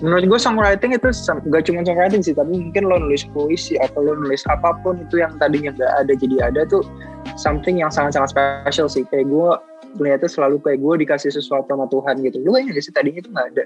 menurut 0.00 0.24
gue 0.24 0.40
songwriting 0.40 0.96
itu 0.96 1.08
gak 1.52 1.62
cuma 1.68 1.84
songwriting 1.84 2.24
sih 2.24 2.32
tapi 2.32 2.56
mungkin 2.56 2.88
lo 2.88 2.96
nulis 2.96 3.28
puisi 3.36 3.76
atau 3.76 4.00
lo 4.00 4.16
nulis 4.16 4.40
apa 4.48 4.72
pun 4.80 4.96
itu 4.96 5.20
yang 5.20 5.36
tadinya 5.36 5.70
gak 5.76 5.92
ada 6.04 6.12
jadi 6.16 6.36
ada 6.48 6.64
tuh 6.64 6.80
something 7.36 7.84
yang 7.84 7.92
sangat-sangat 7.92 8.32
special 8.32 8.88
sih. 8.88 9.04
Kayak 9.12 9.28
gue 9.28 9.50
melihatnya 10.00 10.28
selalu 10.32 10.56
kayak 10.64 10.80
gue 10.80 10.94
dikasih 11.04 11.30
sesuatu 11.36 11.68
sama 11.68 11.84
Tuhan 11.92 12.24
gitu. 12.24 12.40
Lu 12.40 12.56
kayaknya 12.56 12.80
sih 12.80 12.92
tadinya 12.96 13.20
itu 13.20 13.30
gak 13.30 13.48
ada 13.52 13.64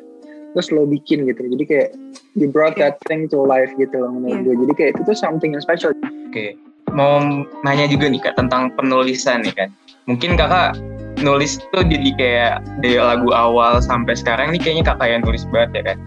terus 0.54 0.70
lo 0.70 0.86
bikin 0.86 1.26
gitu. 1.26 1.42
Jadi 1.44 1.64
kayak 1.66 1.88
you 2.32 2.46
brought 2.48 2.78
that 2.78 2.96
thing 3.04 3.26
to 3.26 3.42
life 3.42 3.68
gitu 3.74 3.92
loh 3.92 4.08
menurut 4.08 4.38
Iya. 4.38 4.44
gue. 4.46 4.54
Jadi 4.64 4.72
kayak 4.74 4.90
itu 4.96 5.02
tuh 5.04 5.16
something 5.18 5.52
yang 5.52 5.60
special. 5.60 5.90
Oke 6.30 6.54
mau 6.94 7.18
nanya 7.66 7.90
juga 7.90 8.06
nih 8.06 8.22
kak 8.22 8.38
tentang 8.38 8.70
penulisan 8.78 9.42
nih 9.42 9.54
kan 9.56 9.68
mungkin 10.06 10.38
kakak 10.38 10.78
nulis 11.26 11.58
tuh 11.74 11.82
jadi 11.82 12.08
kayak 12.14 12.54
dari 12.84 13.00
lagu 13.02 13.34
awal 13.34 13.82
sampai 13.82 14.14
sekarang 14.14 14.54
nih 14.54 14.62
kayaknya 14.62 14.94
kakak 14.94 15.08
yang 15.10 15.22
nulis 15.26 15.42
banget 15.50 15.70
ya 15.74 15.82
kan 15.90 15.98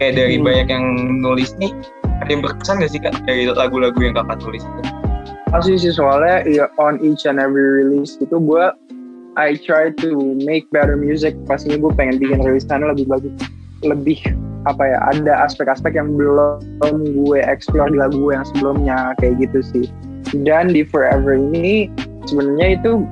kayak 0.00 0.12
dari 0.16 0.36
Hmm. 0.40 0.46
banyak 0.48 0.66
yang 0.72 0.84
nulis 1.20 1.52
nih 1.60 1.72
ada 2.22 2.30
yang 2.32 2.40
berkesan 2.40 2.80
gak 2.80 2.90
sih 2.94 3.00
kak 3.02 3.12
dari 3.28 3.50
lagu-lagu 3.50 3.98
yang 3.98 4.14
kakak 4.14 4.38
tulis? 4.40 4.62
Itu 4.62 4.80
Pasti 5.52 5.76
sih 5.76 5.92
soalnya 5.92 6.48
ya, 6.48 6.64
on 6.80 6.96
each 7.04 7.28
and 7.28 7.36
every 7.36 7.84
release 7.84 8.16
itu 8.16 8.32
gue 8.40 8.64
I 9.36 9.56
try 9.60 9.92
to 10.00 10.10
make 10.44 10.64
better 10.72 10.96
music. 10.96 11.36
Pastinya 11.44 11.76
gue 11.76 11.92
pengen 11.92 12.16
bikin 12.16 12.40
rilisannya 12.40 12.88
lebih 12.88 13.04
bagus 13.10 13.32
lebih 13.82 14.18
apa 14.62 14.86
ya 14.86 14.98
ada 15.10 15.42
aspek-aspek 15.42 15.98
yang 15.98 16.14
belum 16.14 16.62
gue 17.02 17.38
explore 17.42 17.90
di 17.90 17.98
lagu 17.98 18.30
yang 18.30 18.46
sebelumnya 18.46 19.10
kayak 19.18 19.42
gitu 19.42 19.58
sih. 19.62 19.86
Dan 20.46 20.70
di 20.70 20.86
Forever 20.86 21.34
ini 21.34 21.90
sebenarnya 22.30 22.78
itu 22.78 23.02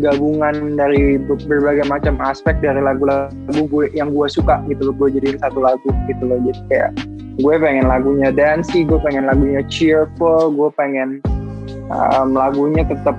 gabungan 0.00 0.74
dari 0.74 1.20
be- 1.20 1.44
berbagai 1.44 1.86
macam 1.86 2.16
aspek 2.24 2.56
dari 2.64 2.80
lagu-lagu 2.80 3.62
gue 3.68 3.92
yang 3.92 4.10
gue 4.10 4.26
suka 4.26 4.64
gitu 4.66 4.90
loh 4.90 4.96
gue 4.96 5.20
jadiin 5.20 5.38
satu 5.38 5.60
lagu 5.60 5.86
gitu 6.08 6.24
loh. 6.24 6.40
Jadi 6.40 6.60
kayak 6.72 6.90
gue 7.36 7.54
pengen 7.60 7.84
lagunya 7.86 8.32
dancey 8.32 8.82
gue 8.82 8.96
pengen 9.04 9.28
lagunya 9.28 9.60
cheerful 9.68 10.50
gue 10.56 10.70
pengen 10.74 11.20
um, 11.92 12.32
lagunya 12.32 12.82
tetap 12.88 13.14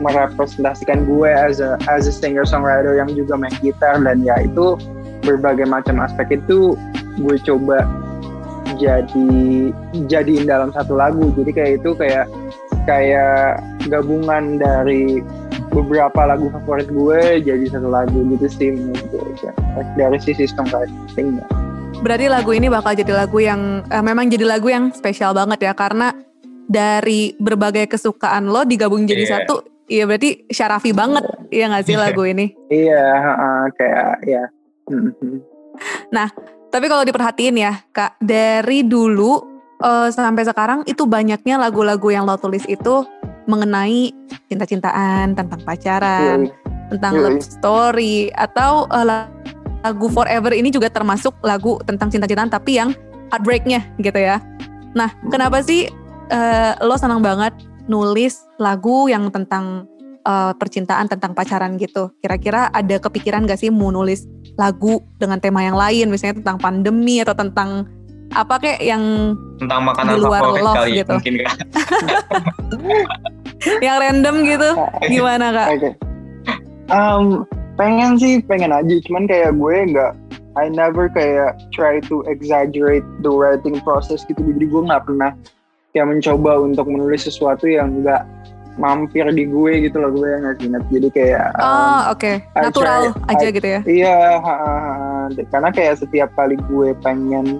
merepresentasikan 0.00 1.04
gue 1.04 1.28
as 1.28 1.60
a 1.60 1.76
as 1.86 2.08
a 2.08 2.12
singer 2.12 2.42
songwriter 2.42 2.98
yang 2.98 3.08
juga 3.14 3.38
main 3.38 3.54
gitar. 3.62 4.02
Dan 4.02 4.26
ya 4.26 4.34
itu 4.42 4.76
berbagai 5.22 5.68
macam 5.68 6.00
aspek 6.00 6.40
itu 6.40 6.74
gue 7.20 7.36
coba 7.44 7.84
jadi 8.78 9.28
jadiin 10.08 10.46
dalam 10.48 10.70
satu 10.72 10.96
lagu 10.96 11.32
jadi 11.36 11.50
kayak 11.52 11.72
itu 11.82 11.90
kayak 11.98 12.26
kayak 12.88 13.60
gabungan 13.92 14.56
dari 14.56 15.20
beberapa 15.70 16.26
lagu 16.26 16.48
favorit 16.50 16.88
gue 16.88 17.44
jadi 17.44 17.64
satu 17.70 17.88
lagu 17.90 18.18
gitu 18.34 18.46
sih 18.48 18.68
menurut 18.74 19.04
gue 19.12 19.22
ya. 19.44 19.52
dari 19.94 20.18
sisi 20.18 20.48
songwritingnya 20.48 21.44
Berarti 22.00 22.32
lagu 22.32 22.56
ini 22.56 22.72
bakal 22.72 22.96
jadi 22.96 23.12
lagu 23.12 23.44
yang 23.44 23.84
eh, 23.84 24.00
memang 24.00 24.32
jadi 24.32 24.48
lagu 24.48 24.72
yang 24.72 24.88
spesial 24.96 25.36
banget 25.36 25.68
ya 25.68 25.76
karena 25.76 26.16
dari 26.64 27.36
berbagai 27.36 27.92
kesukaan 27.92 28.48
lo 28.48 28.64
digabung 28.64 29.04
jadi 29.04 29.28
Iya. 29.28 29.32
satu. 29.44 29.60
Iya 29.84 30.06
berarti 30.06 30.46
syarafi 30.48 30.94
banget 30.94 31.26
ya 31.50 31.66
nggak 31.66 31.82
sih 31.84 31.98
lagu 31.98 32.22
ini? 32.22 32.54
iya 32.70 33.04
uh, 33.20 33.66
kayak 33.74 34.22
ya 34.22 34.46
Mhm. 34.90 35.40
Tapi 36.70 36.86
kalau 36.86 37.02
diperhatiin 37.02 37.56
ya 37.58 37.82
kak 37.90 38.22
dari 38.22 38.86
dulu 38.86 39.42
eh, 39.82 40.08
sampai 40.14 40.46
sekarang 40.46 40.86
itu 40.86 41.02
banyaknya 41.02 41.58
lagu-lagu 41.58 42.14
yang 42.14 42.22
lo 42.26 42.38
tulis 42.38 42.62
itu 42.70 43.02
mengenai 43.50 44.14
cinta-cintaan 44.46 45.34
tentang 45.34 45.58
pacaran, 45.66 46.46
Iya, 46.46 46.54
tentang 46.94 47.12
Iya, 47.18 47.22
love 47.26 47.42
story 47.42 48.30
atau 48.30 48.86
la- 48.86 49.26
lagu 49.82 50.06
Forever 50.06 50.54
ini 50.54 50.70
juga 50.70 50.86
termasuk 50.86 51.34
lagu 51.42 51.82
tentang 51.82 52.06
cinta-cintaan 52.06 52.52
tapi 52.52 52.78
yang 52.78 52.94
heartbreaknya 53.34 53.82
gitu 53.98 54.22
ya. 54.22 54.38
Nah, 54.94 55.10
kenapa 55.34 55.66
sih 55.66 55.90
eh, 56.30 56.72
lo 56.86 56.94
senang 56.94 57.18
banget 57.18 57.50
nulis 57.90 58.46
lagu 58.62 59.10
yang 59.10 59.34
tentang 59.34 59.89
eh, 60.24 60.52
percintaan, 60.56 61.08
tentang 61.08 61.32
pacaran 61.32 61.76
gitu? 61.80 62.12
Kira-kira 62.20 62.68
ada 62.72 62.96
kepikiran 63.00 63.48
gak 63.48 63.60
sih 63.60 63.72
mau 63.72 63.88
nulis 63.92 64.28
lagu 64.56 65.00
dengan 65.16 65.40
tema 65.40 65.64
yang 65.64 65.78
lain, 65.78 66.12
misalnya 66.12 66.44
tentang 66.44 66.58
pandemi 66.60 67.22
atau 67.24 67.32
tentang 67.32 67.88
apa 68.30 68.62
kayak 68.62 68.80
yang 68.86 69.34
tentang 69.58 69.82
makanan 69.82 70.14
Di 70.14 70.22
luar 70.22 70.40
favorit 70.46 70.62
love 70.62 70.76
kali 70.78 70.90
gitu. 71.02 71.12
mungkin 71.18 71.34
kak 71.42 71.56
yang 73.84 73.96
random 73.98 74.36
gitu? 74.46 74.70
Gimana 75.10 75.46
kak? 75.50 75.68
Oke. 75.76 75.90
Um, 76.90 77.44
pengen 77.74 78.18
sih, 78.18 78.38
pengen 78.46 78.70
aja. 78.70 78.94
Cuman 79.06 79.26
kayak 79.26 79.58
gue 79.58 79.74
nggak, 79.94 80.12
I 80.58 80.70
never 80.70 81.10
kayak 81.10 81.58
try 81.74 82.02
to 82.06 82.22
exaggerate 82.30 83.04
the 83.22 83.30
writing 83.30 83.78
process 83.82 84.22
gitu. 84.26 84.40
Jadi 84.40 84.66
gue 84.66 84.82
nggak 84.86 85.04
pernah 85.06 85.34
kayak 85.92 86.06
mencoba 86.08 86.62
untuk 86.62 86.86
menulis 86.86 87.26
sesuatu 87.26 87.66
yang 87.66 88.02
nggak 88.02 88.22
mampir 88.78 89.26
di 89.34 89.44
gue 89.48 89.72
gitu 89.88 89.98
loh 89.98 90.10
gue 90.14 90.28
nggak 90.30 90.54
sih 90.62 90.68
Nat. 90.70 90.84
Jadi 90.92 91.08
kayak 91.10 91.46
um, 91.58 91.66
Oh 91.66 92.00
oke, 92.14 92.32
I 92.38 92.60
natural 92.62 93.10
try- 93.10 93.34
aja 93.34 93.46
I- 93.48 93.54
gitu 93.56 93.68
ya? 93.68 93.80
Iya, 93.82 94.16
ha, 94.38 94.54
ha, 94.54 94.76
ha. 94.78 95.42
karena 95.50 95.68
kayak 95.74 95.98
setiap 95.98 96.30
kali 96.38 96.54
gue 96.70 96.94
pengen, 97.02 97.58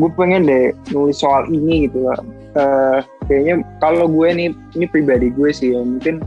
gue 0.00 0.10
pengen 0.16 0.48
deh 0.48 0.72
nulis 0.90 1.20
soal 1.20 1.44
ini 1.52 1.90
gitu 1.90 2.08
loh. 2.08 2.16
Eh, 2.50 2.98
kayaknya 3.30 3.62
kalau 3.78 4.10
gue 4.10 4.28
nih, 4.32 4.48
ini 4.74 4.86
pribadi 4.90 5.30
gue 5.30 5.50
sih 5.54 5.70
ya, 5.70 5.80
mungkin 5.86 6.18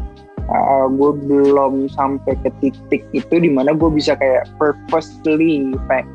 uh, 0.48 0.88
gue 0.88 1.12
belum 1.28 1.92
sampai 1.92 2.38
ke 2.44 2.50
titik 2.64 3.04
itu 3.12 3.36
di 3.40 3.52
mana 3.52 3.76
gue 3.76 3.92
bisa 3.92 4.16
kayak 4.16 4.48
purposely, 4.56 5.76
pe- 5.92 6.08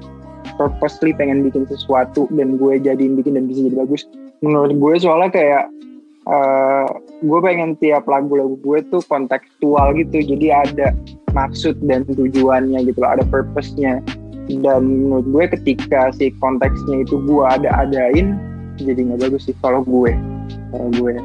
purposely 0.56 1.12
pengen 1.12 1.44
bikin 1.44 1.68
sesuatu 1.68 2.24
dan 2.32 2.56
gue 2.56 2.80
jadiin 2.80 3.20
bikin 3.20 3.36
dan 3.36 3.44
bisa 3.50 3.68
jadi 3.68 3.84
bagus. 3.84 4.08
Menurut 4.40 4.72
gue 4.80 4.94
soalnya 5.02 5.28
kayak 5.28 5.62
eh, 6.28 6.86
gue 7.20 7.38
pengen 7.40 7.72
tiap 7.76 8.04
lagu-lagu 8.04 8.54
gue 8.58 8.78
tuh 8.86 9.00
kontekstual 9.02 9.92
gitu, 9.94 10.20
jadi 10.28 10.62
ada 10.62 10.92
maksud 11.32 11.80
dan 11.82 12.04
tujuannya 12.04 12.84
gitu 12.84 12.98
loh, 12.98 13.10
ada 13.10 13.24
purpose-nya. 13.24 14.04
Dan 14.48 14.80
menurut 15.04 15.26
gue 15.26 15.44
ketika 15.54 16.08
si 16.10 16.32
konteksnya 16.34 17.02
itu 17.02 17.20
gue 17.20 17.44
ada-adain, 17.44 18.36
jadi 18.76 19.00
nggak 19.02 19.20
bagus 19.24 19.44
sih 19.44 19.56
kalau 19.58 19.80
gue. 19.82 20.12
Kalau 20.70 20.88
gue. 20.94 21.16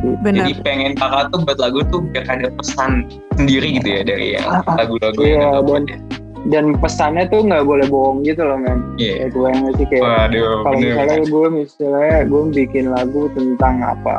Benar. 0.00 0.48
jadi 0.48 0.64
pengen 0.64 0.92
kakak 0.96 1.28
tuh 1.28 1.44
buat 1.44 1.60
lagu 1.60 1.84
tuh 1.92 2.00
biar 2.00 2.24
ada 2.24 2.48
pesan 2.50 3.04
sendiri 3.36 3.76
gitu 3.76 3.88
ya 3.90 4.02
dari 4.02 4.32
yang 4.32 4.48
Ah, 4.48 4.64
ah. 4.64 4.76
lagu-lagu 4.80 5.20
Iya, 5.20 5.36
yang 5.36 5.60
buat 5.60 5.84
dan- 5.84 5.92
ya 5.92 5.98
Dan 6.40 6.64
pesannya 6.80 7.24
tuh 7.28 7.44
nggak 7.44 7.68
boleh 7.68 7.84
bohong 7.84 8.24
gitu 8.24 8.40
loh 8.40 8.56
men. 8.56 8.80
iya 8.96 9.28
Kayak 9.28 9.36
gue 9.36 9.44
yang 9.44 9.64
sih 9.76 9.84
kayak 9.84 10.00
waduh 10.00 10.40
kalau 10.64 10.72
bener 10.72 10.88
misalnya 10.88 11.18
gue 11.20 11.46
misalnya 11.52 12.18
gue 12.24 12.42
bikin 12.56 12.84
lagu 12.88 13.22
tentang 13.30 13.76
apa 13.84 14.16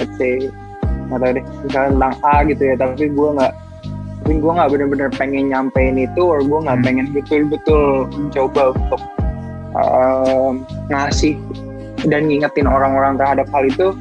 let's 0.00 0.16
say 0.16 0.48
nggak 1.10 1.18
tahu 1.20 1.30
deh 1.36 1.44
misalnya 1.62 1.90
tentang 1.92 2.14
A 2.22 2.34
gitu 2.46 2.62
ya 2.64 2.74
tapi 2.74 3.04
gue 3.08 3.28
nggak 3.36 3.52
tapi 4.20 4.32
gue 4.36 4.52
nggak 4.52 4.68
bener-bener 4.70 5.08
pengen 5.12 5.44
nyampein 5.50 5.96
itu 5.96 6.22
or 6.22 6.40
gue 6.40 6.58
nggak 6.60 6.78
Hmm. 6.78 6.86
pengen 6.86 7.06
betul-betul 7.10 7.82
mencoba 8.08 8.62
untuk 8.72 9.00
um, 9.74 10.62
ngasih 10.88 11.34
dan 12.06 12.26
ngingetin 12.26 12.64
orang-orang 12.64 13.18
terhadap 13.18 13.46
hal 13.50 13.64
itu 13.64 13.92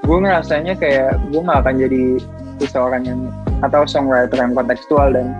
gue 0.00 0.16
ngerasanya 0.16 0.74
kayak 0.76 1.18
gue 1.28 1.40
nggak 1.40 1.58
akan 1.60 1.74
jadi 1.76 2.02
seseorang 2.60 3.02
yang 3.04 3.20
atau 3.60 3.84
songwriter 3.84 4.36
yang 4.36 4.52
kontekstual 4.52 5.12
dan 5.12 5.32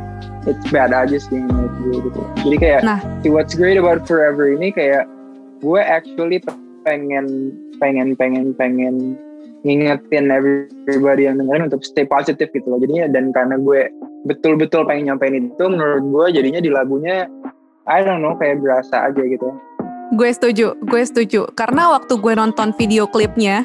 it's 0.45 0.65
bad 0.73 0.91
aja 0.91 1.21
sih 1.21 1.37
menurut 1.37 1.73
gue 1.79 1.95
gitu 2.09 2.21
jadi 2.45 2.57
kayak 2.57 2.81
Nah. 2.83 2.99
see 3.21 3.29
what's 3.29 3.53
great 3.53 3.77
about 3.77 4.05
forever 4.05 4.49
ini 4.49 4.73
kayak 4.73 5.05
gue 5.61 5.81
actually 5.81 6.41
pengen 6.83 7.53
pengen 7.77 8.17
pengen 8.17 8.57
pengen 8.57 9.21
ngingetin 9.61 10.33
everybody 10.33 11.29
yang 11.29 11.37
dengerin 11.37 11.69
untuk 11.69 11.85
stay 11.85 12.09
positive 12.09 12.49
gitu 12.51 12.67
loh 12.69 12.81
jadinya 12.81 13.13
dan 13.13 13.29
karena 13.35 13.61
gue 13.61 13.93
betul-betul 14.25 14.89
pengen 14.89 15.13
nyampein 15.13 15.53
itu 15.53 15.65
menurut 15.69 16.05
gue 16.05 16.27
jadinya 16.41 16.61
di 16.61 16.71
lagunya 16.73 17.29
I 17.89 18.05
don't 18.05 18.25
know 18.25 18.37
kayak 18.37 18.61
berasa 18.61 19.09
aja 19.09 19.21
gitu 19.21 19.49
Gue 20.11 20.35
setuju, 20.35 20.75
gue 20.91 21.03
setuju. 21.07 21.47
Karena 21.55 21.95
waktu 21.95 22.19
gue 22.19 22.35
nonton 22.35 22.75
video 22.75 23.07
klipnya, 23.07 23.63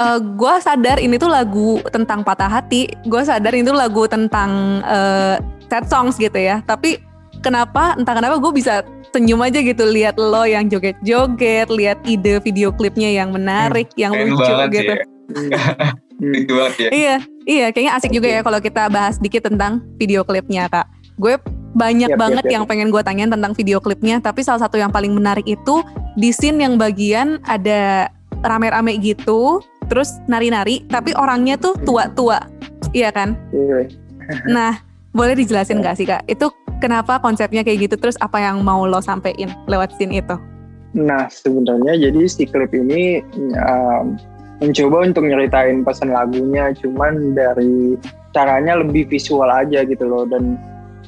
eh, 0.00 0.18
gue 0.20 0.54
sadar 0.64 0.96
ini 0.96 1.20
tuh 1.20 1.28
lagu 1.28 1.76
tentang 1.92 2.24
patah 2.24 2.48
hati. 2.48 2.88
Gue 3.04 3.20
sadar 3.20 3.52
ini 3.52 3.68
tuh 3.68 3.76
lagu 3.76 4.08
tentang 4.08 4.80
eh, 4.80 5.36
sad 5.68 5.84
songs 5.84 6.16
gitu 6.16 6.40
ya. 6.40 6.64
Tapi 6.64 6.96
kenapa, 7.44 7.92
entah 8.00 8.16
kenapa 8.16 8.40
gue 8.40 8.52
bisa 8.56 8.80
senyum 9.12 9.44
aja 9.44 9.60
gitu 9.60 9.84
lihat 9.84 10.16
lo 10.16 10.48
yang 10.48 10.72
joget-joget, 10.72 11.68
lihat 11.68 12.00
ide 12.08 12.40
video 12.40 12.72
klipnya 12.72 13.12
yang 13.12 13.36
menarik, 13.36 13.92
yang 14.00 14.16
Keren 14.16 14.32
lucu 14.32 14.40
banget 14.40 14.68
gitu. 14.72 14.92
ya. 14.96 15.13
Hmm. 15.30 16.34
Itu 16.44 16.52
banget 16.54 16.74
ya. 16.78 16.90
Iya, 16.90 17.16
iya, 17.44 17.66
kayaknya 17.74 17.92
asik 17.98 18.10
juga 18.14 18.28
ya 18.30 18.40
kalau 18.40 18.62
kita 18.62 18.86
bahas 18.88 19.18
dikit 19.18 19.50
tentang 19.50 19.82
video 19.98 20.22
klipnya, 20.22 20.70
Kak. 20.70 20.86
Gue 21.18 21.36
banyak 21.74 22.14
Yap, 22.14 22.18
banget 22.18 22.44
yap, 22.46 22.50
yap. 22.50 22.54
yang 22.54 22.64
pengen 22.70 22.88
gue 22.94 23.02
tanyain 23.02 23.30
tentang 23.30 23.52
video 23.52 23.82
klipnya, 23.82 24.22
tapi 24.22 24.46
salah 24.46 24.62
satu 24.62 24.78
yang 24.78 24.94
paling 24.94 25.10
menarik 25.10 25.44
itu 25.44 25.82
di 26.14 26.30
scene 26.30 26.62
yang 26.62 26.78
bagian 26.78 27.42
ada 27.50 28.08
rame-rame 28.46 28.94
gitu, 29.02 29.58
terus 29.90 30.14
nari-nari, 30.30 30.86
tapi 30.86 31.10
orangnya 31.18 31.58
tuh 31.58 31.74
tua-tua. 31.82 32.46
Iya 32.94 33.10
kan? 33.10 33.34
Iya. 33.50 33.90
Nah, 34.46 34.78
boleh 35.10 35.34
dijelasin 35.34 35.82
gak 35.82 35.98
sih, 35.98 36.06
Kak? 36.06 36.22
Itu 36.30 36.54
kenapa 36.78 37.18
konsepnya 37.18 37.66
kayak 37.66 37.90
gitu, 37.90 37.96
terus 37.98 38.14
apa 38.22 38.38
yang 38.38 38.62
mau 38.62 38.86
lo 38.86 39.02
sampein 39.02 39.50
lewat 39.66 39.98
scene 39.98 40.22
itu? 40.22 40.38
Nah 40.94 41.26
sebenarnya 41.26 41.98
jadi 41.98 42.22
si 42.30 42.46
klip 42.46 42.70
ini 42.70 43.18
um, 43.58 44.14
mencoba 44.64 44.96
untuk 45.04 45.24
nyeritain 45.28 45.84
pesan 45.84 46.10
lagunya, 46.10 46.72
cuman 46.80 47.36
dari 47.36 48.00
caranya 48.34 48.80
lebih 48.80 49.06
visual 49.06 49.46
aja 49.46 49.86
gitu 49.86 50.04
loh 50.04 50.26
dan 50.26 50.58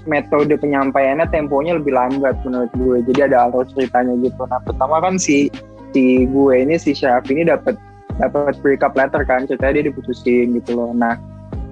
metode 0.06 0.54
penyampaiannya 0.54 1.26
temponya 1.34 1.76
lebih 1.76 1.92
lambat 1.92 2.38
menurut 2.46 2.70
gue. 2.78 2.96
Jadi 3.10 3.32
ada 3.32 3.50
alur 3.50 3.66
ceritanya 3.74 4.14
gitu. 4.22 4.46
Nah 4.46 4.62
pertama 4.62 5.02
kan 5.02 5.18
si 5.18 5.50
si 5.90 6.28
gue 6.30 6.54
ini 6.54 6.78
si 6.78 6.94
Syaf 6.94 7.26
ini 7.32 7.42
dapat 7.48 7.74
dapat 8.22 8.56
breakup 8.62 8.94
letter 8.94 9.26
kan, 9.26 9.44
ceritanya 9.50 9.82
dia 9.82 9.84
diputusin 9.90 10.54
gitu 10.62 10.78
loh. 10.78 10.94
Nah 10.94 11.18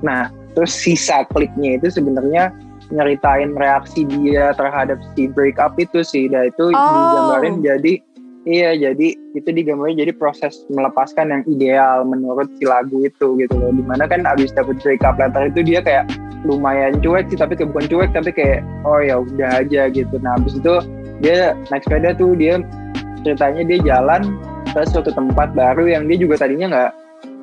nah 0.03 0.29
terus 0.59 0.75
sisa 0.75 1.23
klipnya 1.31 1.79
itu 1.79 1.95
sebenarnya 1.95 2.51
nyeritain 2.93 3.57
reaksi 3.57 4.05
dia 4.05 4.53
terhadap 4.59 4.99
si 5.15 5.31
breakup 5.31 5.79
itu 5.79 6.03
sih. 6.03 6.27
Dan 6.27 6.51
itu 6.51 6.69
Oh. 6.69 6.75
digambarin 6.75 7.63
jadi 7.63 7.93
iya 8.45 8.77
jadi 8.77 9.09
itu 9.35 9.49
digambarin 9.49 9.97
jadi 9.99 10.13
proses 10.15 10.65
melepaskan 10.69 11.33
yang 11.33 11.43
ideal 11.49 12.05
menurut 12.05 12.49
si 12.61 12.65
lagu 12.69 13.05
itu 13.05 13.37
gitu 13.41 13.55
loh. 13.57 13.73
Di 13.73 13.83
mana 13.85 14.05
kan 14.05 14.25
abis 14.25 14.53
dapet 14.53 14.79
breakup 14.85 15.17
letter 15.17 15.49
itu 15.49 15.61
dia 15.65 15.81
kayak 15.81 16.09
lumayan 16.45 17.01
cuek 17.01 17.33
sih 17.33 17.41
tapi 17.41 17.57
bukan 17.57 17.89
cuek 17.89 18.11
tapi 18.13 18.31
kayak 18.31 18.61
oh 18.85 19.01
ya 19.01 19.21
udah 19.25 19.65
aja 19.65 19.89
gitu. 19.89 20.15
Nah 20.21 20.37
abis 20.37 20.61
itu 20.61 20.75
dia 21.25 21.57
naik 21.73 21.85
sepeda 21.89 22.13
tuh 22.13 22.37
dia 22.37 22.61
ceritanya 23.25 23.65
dia 23.65 23.79
jalan 23.81 24.37
ke 24.77 24.81
suatu 24.91 25.09
tempat 25.15 25.57
baru 25.57 25.89
yang 25.89 26.05
dia 26.05 26.21
juga 26.21 26.45
tadinya 26.45 26.69
nggak 26.69 26.91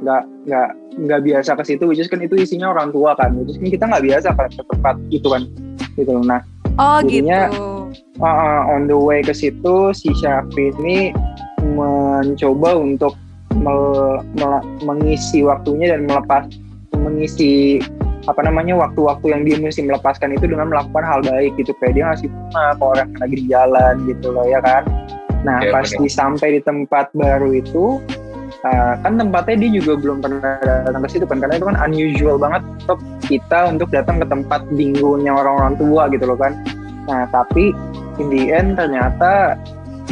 nggak 0.02 0.24
nggak 0.50 0.70
nggak 1.02 1.22
biasa 1.26 1.52
ke 1.58 1.64
situ, 1.66 1.84
which 1.90 2.02
is 2.02 2.10
kan 2.12 2.22
itu 2.22 2.36
isinya 2.38 2.70
orang 2.74 2.92
tua 2.94 3.16
kan, 3.18 3.34
which 3.38 3.54
is 3.54 3.58
kan 3.58 3.70
kita 3.70 3.84
nggak 3.90 4.04
biasa 4.06 4.28
kan 4.34 4.50
ke 4.50 4.64
tempat 4.66 4.96
itu 5.14 5.28
kan, 5.30 5.42
gitu 5.98 6.12
loh. 6.14 6.26
Nah 6.26 6.42
Oh 6.80 7.00
Jadinya- 7.04 7.52
gitu. 7.52 7.71
Uh, 8.20 8.62
on 8.68 8.92
the 8.92 8.98
way 8.98 9.24
ke 9.24 9.32
situ 9.32 9.96
si 9.96 10.12
Syafi 10.20 10.76
ini 10.82 11.16
mencoba 11.64 12.76
untuk 12.76 13.16
mel- 13.56 14.26
mel- 14.36 14.66
mengisi 14.84 15.46
waktunya 15.46 15.96
dan 15.96 16.10
melepas 16.10 16.50
mengisi 16.98 17.80
apa 18.30 18.46
namanya 18.46 18.78
waktu-waktu 18.78 19.34
yang 19.34 19.42
dia 19.48 19.58
mesti 19.58 19.82
melepaskan 19.82 20.38
itu 20.38 20.46
dengan 20.46 20.70
melakukan 20.70 21.02
hal 21.02 21.20
baik 21.26 21.58
gitu. 21.58 21.74
Kayak 21.82 21.94
dia 21.98 22.04
ngasih 22.12 22.28
bunga 22.30 22.66
ke 22.78 22.84
orang 22.86 23.08
yang 23.10 23.20
lagi 23.22 23.36
di 23.36 23.46
jalan 23.50 23.94
gitu 24.06 24.28
loh 24.30 24.46
ya 24.46 24.60
kan? 24.62 24.84
Nah 25.42 25.58
Ya, 25.66 25.74
pas 25.74 25.90
benar. 25.90 26.02
di 26.06 26.10
sampai 26.10 26.48
di 26.54 26.62
tempat 26.62 27.10
baru 27.18 27.50
itu 27.50 27.98
uh, 28.62 28.94
kan 29.02 29.18
tempatnya 29.18 29.66
dia 29.66 29.82
juga 29.82 29.98
belum 29.98 30.22
pernah 30.22 30.62
datang 30.62 31.02
ke 31.02 31.10
situ 31.18 31.26
kan? 31.26 31.42
Karena 31.42 31.58
itu 31.58 31.66
kan 31.66 31.78
unusual 31.82 32.38
banget 32.38 32.62
untuk 32.86 33.00
kita 33.26 33.60
untuk 33.74 33.90
datang 33.90 34.22
ke 34.22 34.26
tempat 34.30 34.62
bingungnya 34.70 35.34
orang-orang 35.34 35.74
tua 35.82 36.06
gitu 36.14 36.26
loh 36.30 36.38
kan 36.38 36.54
nah 37.10 37.26
tapi 37.30 37.74
in 38.22 38.28
the 38.30 38.54
end 38.54 38.78
ternyata 38.78 39.58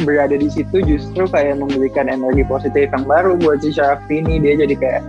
berada 0.02 0.34
di 0.34 0.48
situ 0.48 0.80
justru 0.82 1.28
kayak 1.28 1.60
memberikan 1.60 2.08
energi 2.08 2.46
positif 2.46 2.88
yang 2.90 3.04
baru 3.04 3.36
buat 3.36 3.60
si 3.60 3.74
Syafi 3.74 4.24
ini 4.24 4.40
dia 4.40 4.56
jadi 4.56 4.74
kayak 4.78 5.02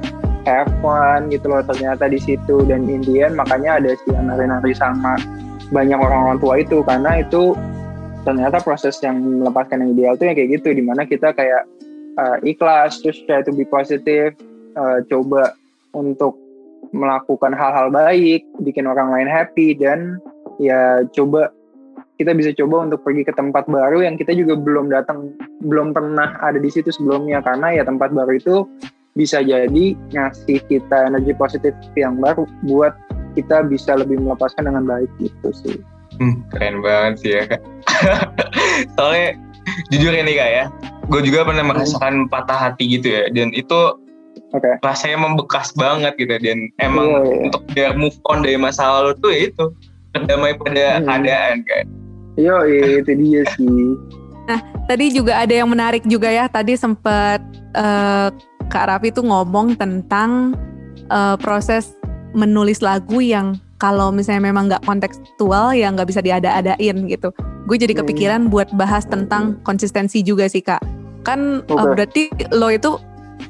have 0.46 0.70
fun 0.82 1.30
gitu 1.30 1.50
loh 1.50 1.62
ternyata 1.66 2.10
di 2.10 2.20
situ. 2.20 2.66
Dan 2.66 2.90
in 2.90 3.02
the 3.06 3.26
end 3.26 3.38
makanya 3.38 3.82
ada 3.82 3.94
si 3.94 4.10
nari-nari 4.12 4.74
sama 4.74 5.18
banyak 5.72 5.98
orang-orang 5.98 6.40
tua 6.42 6.56
itu. 6.62 6.82
Karena 6.86 7.22
itu 7.22 7.56
ternyata 8.22 8.62
proses 8.62 8.98
yang 9.02 9.18
melepaskan 9.22 9.86
yang 9.86 9.92
ideal 9.98 10.14
tuh 10.18 10.26
yang 10.30 10.38
kayak 10.38 10.52
gitu. 10.62 10.70
Di 10.74 10.84
mana 10.84 11.06
kita 11.06 11.34
kayak 11.34 11.64
uh, 12.18 12.38
ikhlas 12.42 13.02
terus 13.02 13.22
try 13.30 13.42
to 13.46 13.54
be 13.54 13.66
positive 13.68 14.34
uh, 14.78 15.02
coba 15.10 15.56
untuk 15.94 16.38
melakukan 16.92 17.56
hal-hal 17.56 17.88
baik 17.94 18.44
bikin 18.66 18.90
orang 18.90 19.14
lain 19.14 19.30
happy 19.30 19.72
dan 19.78 20.20
ya 20.60 21.06
coba 21.16 21.54
kita 22.22 22.38
bisa 22.38 22.54
coba 22.54 22.86
untuk 22.86 23.02
pergi 23.02 23.26
ke 23.26 23.34
tempat 23.34 23.66
baru 23.66 24.06
yang 24.06 24.14
kita 24.14 24.38
juga 24.38 24.54
belum 24.54 24.94
datang 24.94 25.34
belum 25.66 25.98
pernah 25.98 26.38
ada 26.46 26.62
di 26.62 26.70
situ 26.70 26.94
sebelumnya 26.94 27.42
karena 27.42 27.82
ya 27.82 27.84
tempat 27.84 28.14
baru 28.14 28.38
itu 28.38 28.56
bisa 29.18 29.42
jadi 29.44 29.98
ngasih 30.14 30.62
kita 30.70 31.10
energi 31.10 31.34
positif 31.36 31.74
yang 31.98 32.22
baru 32.22 32.46
buat 32.70 32.94
kita 33.34 33.66
bisa 33.68 33.98
lebih 33.98 34.22
melepaskan 34.22 34.70
dengan 34.70 34.86
baik 34.88 35.10
gitu 35.20 35.50
sih. 35.52 35.78
Hmm, 36.20 36.44
keren 36.52 36.84
banget 36.84 37.14
sih 37.24 37.32
ya 37.34 37.44
kak. 37.48 37.62
Soalnya 38.96 39.36
jujur 39.90 40.14
ini 40.14 40.36
kak 40.36 40.50
ya, 40.52 40.66
gue 41.10 41.22
juga 41.26 41.48
pernah 41.48 41.66
merasakan 41.66 42.28
patah 42.28 42.70
hati 42.70 43.00
gitu 43.00 43.08
ya, 43.08 43.24
dan 43.32 43.56
itu 43.56 43.96
Oke. 44.52 44.72
rasanya 44.84 45.28
membekas 45.28 45.72
banget 45.76 46.16
gitu 46.20 46.36
dan 46.44 46.68
emang 46.84 47.08
Iya, 47.08 47.20
iya. 47.24 47.40
untuk 47.48 47.62
biar 47.72 47.92
move 47.96 48.16
on 48.28 48.44
dari 48.44 48.60
masa 48.60 48.84
lalu 49.00 49.16
tuh 49.24 49.32
ya 49.32 49.40
itu 49.48 49.66
berdamai 50.12 50.56
pada 50.60 51.00
Hmm. 51.00 51.08
keadaan 51.08 51.56
kan. 51.64 51.86
Yo, 52.42 52.58
itu 52.66 53.12
dia 53.14 53.44
sih. 53.54 53.94
Tadi 54.90 55.06
juga 55.14 55.40
ada 55.40 55.54
yang 55.54 55.70
menarik 55.70 56.04
juga 56.10 56.28
ya. 56.28 56.50
Tadi 56.50 56.74
sempat 56.74 57.40
eh, 57.78 58.28
Kak 58.68 58.86
Raffi 58.90 59.14
tuh 59.14 59.24
ngomong 59.24 59.78
tentang 59.78 60.58
eh, 61.08 61.36
proses 61.38 61.94
menulis 62.34 62.82
lagu 62.82 63.22
yang 63.22 63.60
kalau 63.78 64.10
misalnya 64.14 64.50
memang 64.52 64.70
nggak 64.70 64.84
kontekstual 64.86 65.74
ya 65.74 65.94
nggak 65.94 66.10
bisa 66.10 66.20
diada-adain 66.20 66.98
gitu. 67.08 67.30
Gue 67.70 67.78
jadi 67.78 67.94
Hmm. 67.94 68.02
kepikiran 68.04 68.42
buat 68.50 68.74
bahas 68.74 69.06
tentang 69.06 69.62
konsistensi 69.62 70.26
juga 70.26 70.50
sih 70.50 70.66
kak. 70.66 70.82
Kan 71.22 71.62
eh, 71.62 71.72
Oke. 71.72 71.94
berarti 71.94 72.24
lo 72.52 72.68
itu 72.74 72.98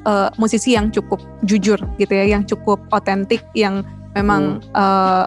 eh, 0.04 0.28
musisi 0.36 0.76
yang 0.76 0.92
cukup 0.92 1.18
jujur 1.48 1.80
gitu 1.96 2.12
ya, 2.12 2.38
yang 2.38 2.44
cukup 2.44 2.78
otentik, 2.92 3.40
yang 3.56 3.82
memang 4.12 4.60
eh, 4.76 5.24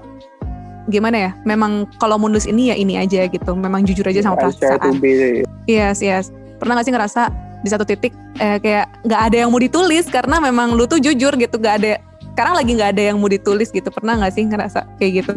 gimana 0.89 1.29
ya? 1.29 1.31
Memang 1.43 1.89
kalau 1.97 2.19
mau 2.19 2.29
nulis 2.29 2.45
ini 2.49 2.69
ya 2.71 2.75
ini 2.75 2.99
aja 2.99 3.25
gitu. 3.29 3.51
Memang 3.53 3.85
jujur 3.85 4.05
aja 4.05 4.21
sama 4.25 4.37
perasaan. 4.39 4.99
be 5.01 5.43
Yes, 5.65 6.01
yes. 6.01 6.29
Pernah 6.61 6.79
gak 6.79 6.85
sih 6.87 6.93
ngerasa 6.93 7.21
di 7.65 7.69
satu 7.73 7.83
titik 7.83 8.13
eh, 8.37 8.61
kayak 8.61 8.85
nggak 9.03 9.21
ada 9.31 9.37
yang 9.45 9.49
mau 9.49 9.57
ditulis 9.57 10.05
karena 10.05 10.37
memang 10.37 10.77
lu 10.77 10.85
tuh 10.85 11.01
jujur 11.01 11.33
gitu, 11.33 11.55
nggak 11.57 11.75
ada. 11.81 11.97
Sekarang 12.35 12.53
lagi 12.59 12.71
nggak 12.77 12.91
ada 12.95 13.03
yang 13.13 13.17
mau 13.17 13.31
ditulis 13.31 13.73
gitu. 13.73 13.89
Pernah 13.89 14.21
nggak 14.21 14.33
sih 14.35 14.43
ngerasa 14.45 14.79
kayak 15.01 15.11
gitu? 15.25 15.33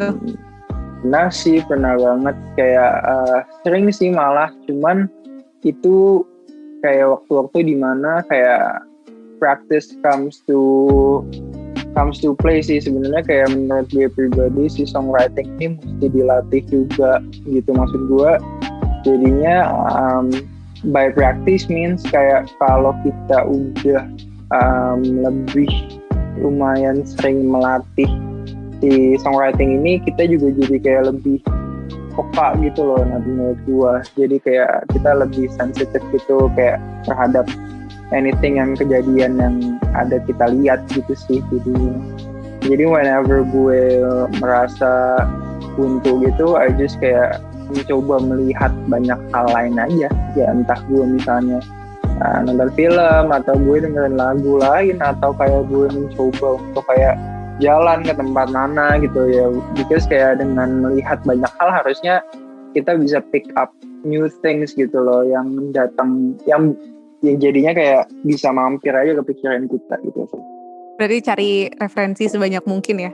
Pernah 0.99 1.27
sih, 1.31 1.57
pernah 1.65 1.95
banget 1.95 2.35
kayak 2.59 2.91
eh, 3.01 3.39
sering 3.65 3.89
sih 3.89 4.11
malah, 4.13 4.51
cuman 4.67 5.09
itu 5.63 6.23
kayak 6.79 7.11
waktu-waktu 7.11 7.73
di 7.73 7.75
mana 7.75 8.23
kayak 8.27 8.83
practice 9.39 9.95
comes 10.03 10.43
to 10.47 11.23
comes 11.93 12.21
to 12.21 12.35
play 12.37 12.61
sih 12.61 12.81
sebenarnya 12.81 13.21
kayak 13.25 13.47
menurut 13.53 13.87
gue 13.89 14.07
pribadi 14.11 14.69
si 14.69 14.83
songwriting 14.85 15.49
ini 15.57 15.77
mesti 15.77 16.07
dilatih 16.09 16.63
juga 16.69 17.21
gitu 17.47 17.69
maksud 17.73 18.01
gue. 18.09 18.31
Jadinya 19.07 19.71
um, 19.95 20.27
by 20.87 21.11
practice 21.11 21.67
means 21.67 22.03
kayak 22.07 22.47
kalau 22.59 22.95
kita 23.03 23.37
udah 23.47 24.03
um, 24.55 25.01
lebih 25.03 25.69
lumayan 26.39 27.03
sering 27.03 27.47
melatih 27.51 28.07
si 28.79 29.19
songwriting 29.19 29.83
ini 29.83 29.99
kita 29.99 30.23
juga 30.31 30.55
jadi 30.55 30.77
kayak 30.79 31.03
lebih 31.15 31.43
peka 32.15 32.55
gitu 32.63 32.81
loh 32.83 33.01
nah 33.03 33.19
menurut 33.19 33.59
gua 33.67 33.93
jadi 34.15 34.37
kayak 34.43 34.73
kita 34.95 35.11
lebih 35.19 35.51
sensitif 35.55 36.01
gitu 36.15 36.47
kayak 36.55 36.79
terhadap 37.03 37.47
anything 38.15 38.57
yang 38.57 38.73
kejadian 38.77 39.37
yang 39.37 39.55
ada 39.93 40.21
kita 40.23 40.49
lihat 40.53 40.83
gitu 40.93 41.13
sih 41.13 41.39
jadinya 41.53 41.97
jadi 42.65 42.83
whenever 42.85 43.47
gue 43.47 44.03
merasa 44.43 45.23
buntu 45.79 46.27
gitu 46.27 46.59
I 46.59 46.75
just 46.75 46.99
kayak 46.99 47.39
mencoba 47.69 48.19
melihat 48.25 48.73
banyak 48.89 49.19
hal 49.31 49.45
lain 49.53 49.77
aja. 49.77 50.09
Ya 50.33 50.45
entah 50.51 50.79
gue 50.89 51.05
misalnya 51.05 51.61
uh, 52.19 52.39
nonton 52.43 52.69
film 52.73 53.25
atau 53.29 53.55
gue 53.55 53.77
dengerin 53.85 54.17
lagu 54.17 54.59
lain 54.59 54.97
atau 54.99 55.31
kayak 55.37 55.69
gue 55.69 55.87
mencoba 55.93 56.59
untuk 56.59 56.83
kayak 56.89 57.15
jalan 57.61 58.01
ke 58.03 58.13
tempat 58.17 58.47
mana 58.49 58.97
gitu 58.99 59.21
ya. 59.29 59.45
Because 59.77 60.09
kayak 60.09 60.41
dengan 60.41 60.83
melihat 60.83 61.21
banyak 61.23 61.51
hal 61.61 61.69
harusnya 61.71 62.25
kita 62.73 62.97
bisa 62.97 63.21
pick 63.33 63.49
up 63.55 63.73
new 64.05 64.27
things 64.41 64.73
gitu 64.73 64.95
loh 64.95 65.25
yang 65.25 65.73
datang 65.75 66.37
yang 66.45 66.73
yang 67.19 67.37
jadinya 67.39 67.71
kayak 67.75 68.03
bisa 68.23 68.49
mampir 68.51 68.95
aja 68.95 69.11
ke 69.19 69.23
pikiran 69.33 69.67
kita 69.67 69.95
gitu 70.07 70.23
Berarti 70.99 71.17
cari 71.23 71.51
referensi 71.79 72.27
sebanyak 72.27 72.63
mungkin 72.67 73.07
ya. 73.07 73.11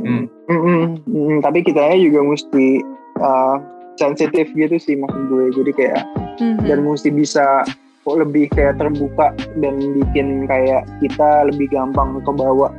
Hmm. 0.00 0.24
Mm, 0.48 0.60
mm, 0.64 0.84
mm, 1.04 1.36
tapi 1.44 1.60
kitanya 1.60 1.98
juga 1.98 2.24
mesti 2.24 2.80
uh, 3.20 3.56
sensitif 4.00 4.48
gitu 4.56 4.76
sih 4.80 4.94
maksud 4.96 5.22
gue 5.28 5.44
jadi 5.56 5.72
kayak 5.76 6.02
Mhm. 6.36 6.68
dan 6.68 6.78
mesti 6.84 7.08
bisa 7.08 7.64
kok 8.04 8.16
lebih 8.20 8.46
kayak 8.52 8.76
terbuka 8.78 9.32
dan 9.58 9.74
bikin 9.96 10.44
kayak 10.46 10.84
kita 11.02 11.48
lebih 11.48 11.66
gampang 11.72 12.20
untuk 12.22 12.36
bawa 12.38 12.70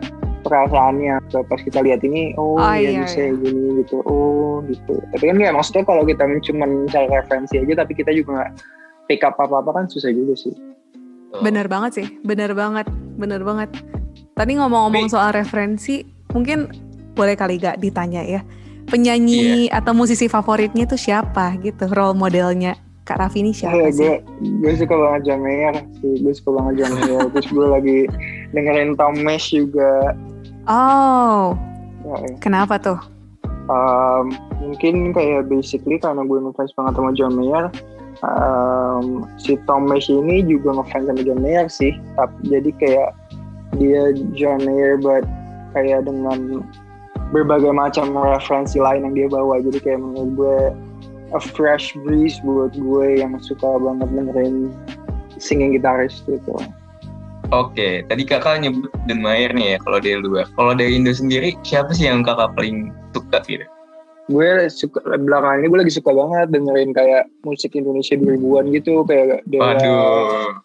perasaannya 0.45 1.19
Kayak 1.27 1.45
pas 1.51 1.59
kita 1.59 1.79
lihat 1.83 1.99
ini 2.07 2.31
oh, 2.39 2.55
Oh, 2.55 2.71
ya 2.71 2.95
iya, 2.95 3.03
bisa 3.03 3.19
iya. 3.27 3.35
gini 3.35 3.83
gitu 3.83 3.99
oh 4.07 4.63
gitu 4.69 4.95
tapi 5.11 5.23
kan 5.27 5.35
kayak 5.35 5.53
maksudnya 5.57 5.83
kalau 5.83 6.03
kita 6.07 6.23
cuma 6.47 6.63
mencari 6.69 7.07
referensi 7.11 7.59
aja 7.59 7.73
tapi 7.83 7.91
kita 7.97 8.11
juga 8.15 8.29
nggak 8.39 8.51
pick 9.07 9.23
up 9.23 9.35
apa 9.35 9.57
apa 9.57 9.71
kan 9.73 9.85
susah 9.87 10.11
juga 10.11 10.35
sih 10.35 10.53
Bener 11.37 11.67
banget 11.67 11.91
sih, 11.93 12.07
bener 12.23 12.55
banget, 12.55 12.87
bener 13.15 13.43
banget. 13.43 13.67
Tadi 14.31 14.55
ngomong-ngomong 14.55 15.11
soal 15.11 15.35
referensi, 15.35 16.01
mungkin 16.31 16.71
boleh 17.13 17.35
kali 17.35 17.59
gak 17.59 17.77
ditanya 17.77 18.23
ya, 18.23 18.41
penyanyi 18.87 19.67
atau 19.67 19.91
musisi 19.91 20.25
favoritnya 20.25 20.87
tuh 20.87 20.95
siapa 20.95 21.59
gitu, 21.59 21.91
role 21.91 22.15
modelnya 22.15 22.79
Kak 23.03 23.19
Raffi 23.19 23.39
ini 23.39 23.51
siapa 23.51 23.75
Eh, 23.77 23.91
sih? 23.91 24.03
gue 24.03 24.13
gue 24.57 24.71
suka 24.75 24.91
banget 24.93 25.21
John 25.25 25.39
Mayer 25.41 25.75
sih 25.95 26.13
gue 26.17 26.33
suka 26.33 26.49
banget 26.53 26.73
John 26.77 26.91
Mayer 26.97 27.23
terus 27.31 27.47
gue 27.47 27.65
lagi 27.65 27.97
dengerin 28.51 28.89
Tom 28.95 29.15
Mesh 29.19 29.51
juga 29.51 30.15
Oh, 30.65 31.55
ya, 32.03 32.15
ya. 32.19 32.35
kenapa 32.39 32.75
tuh? 32.75 32.99
Um, 33.67 34.31
mungkin 34.59 35.11
kayak 35.11 35.47
basically 35.47 35.95
karena 35.97 36.23
gue 36.23 36.39
ngefans 36.41 36.71
banget 36.73 36.93
sama 36.95 37.11
John 37.13 37.35
Mayer 37.35 37.67
um, 38.23 39.27
si 39.37 39.57
Tom 39.69 39.89
Mesh 39.89 40.09
ini 40.09 40.45
juga 40.45 40.81
ngefans 40.81 41.09
sama 41.09 41.21
John 41.21 41.41
Mayer 41.41 41.67
sih 41.69 41.93
tapi 42.17 42.37
jadi 42.47 42.69
kayak 42.81 43.09
dia 43.77 44.03
John 44.33 44.63
Mayer 44.65 44.97
but 44.97 45.25
kayak 45.75 46.07
dengan 46.07 46.63
berbagai 47.35 47.73
macam 47.75 48.15
referensi 48.15 48.79
lain 48.79 49.03
yang 49.03 49.13
dia 49.13 49.27
bawa 49.27 49.59
jadi 49.61 49.79
kayak 49.83 49.99
menurut 49.99 50.31
gue 50.37 50.57
a 51.35 51.41
fresh 51.43 51.91
breeze 52.07 52.39
buat 52.41 52.71
gue 52.71 53.19
yang 53.19 53.35
suka 53.43 53.67
banget 53.77 54.07
dengerin 54.15 54.71
singing 55.37 55.75
gitaris 55.75 56.23
gitu 56.25 56.55
Oke, 57.55 58.03
tadi 58.11 58.27
kakak 58.27 58.59
nyebut 58.59 58.91
Dan 59.07 59.23
Mayer 59.23 59.55
nih 59.55 59.67
ya 59.71 59.77
kalau 59.87 60.03
dari 60.03 60.19
luar. 60.19 60.51
Kalau 60.59 60.75
dari 60.75 60.99
Indo 60.99 61.15
sendiri, 61.15 61.55
siapa 61.63 61.95
sih 61.95 62.03
yang 62.03 62.19
kakak 62.19 62.51
paling 62.59 62.91
suka 63.15 63.39
gitu? 63.47 63.63
Gue 64.27 64.49
suka 64.67 64.99
belakangan 65.15 65.57
ini 65.57 65.67
gue 65.67 65.79
lagi 65.81 65.93
suka 65.93 66.11
banget 66.11 66.47
dengerin 66.51 66.91
kayak 66.91 67.23
musik 67.41 67.71
Indonesia 67.73 68.13
2000-an 68.13 68.65
gitu 68.71 68.93
kayak 69.03 69.47
Waduh, 69.47 70.59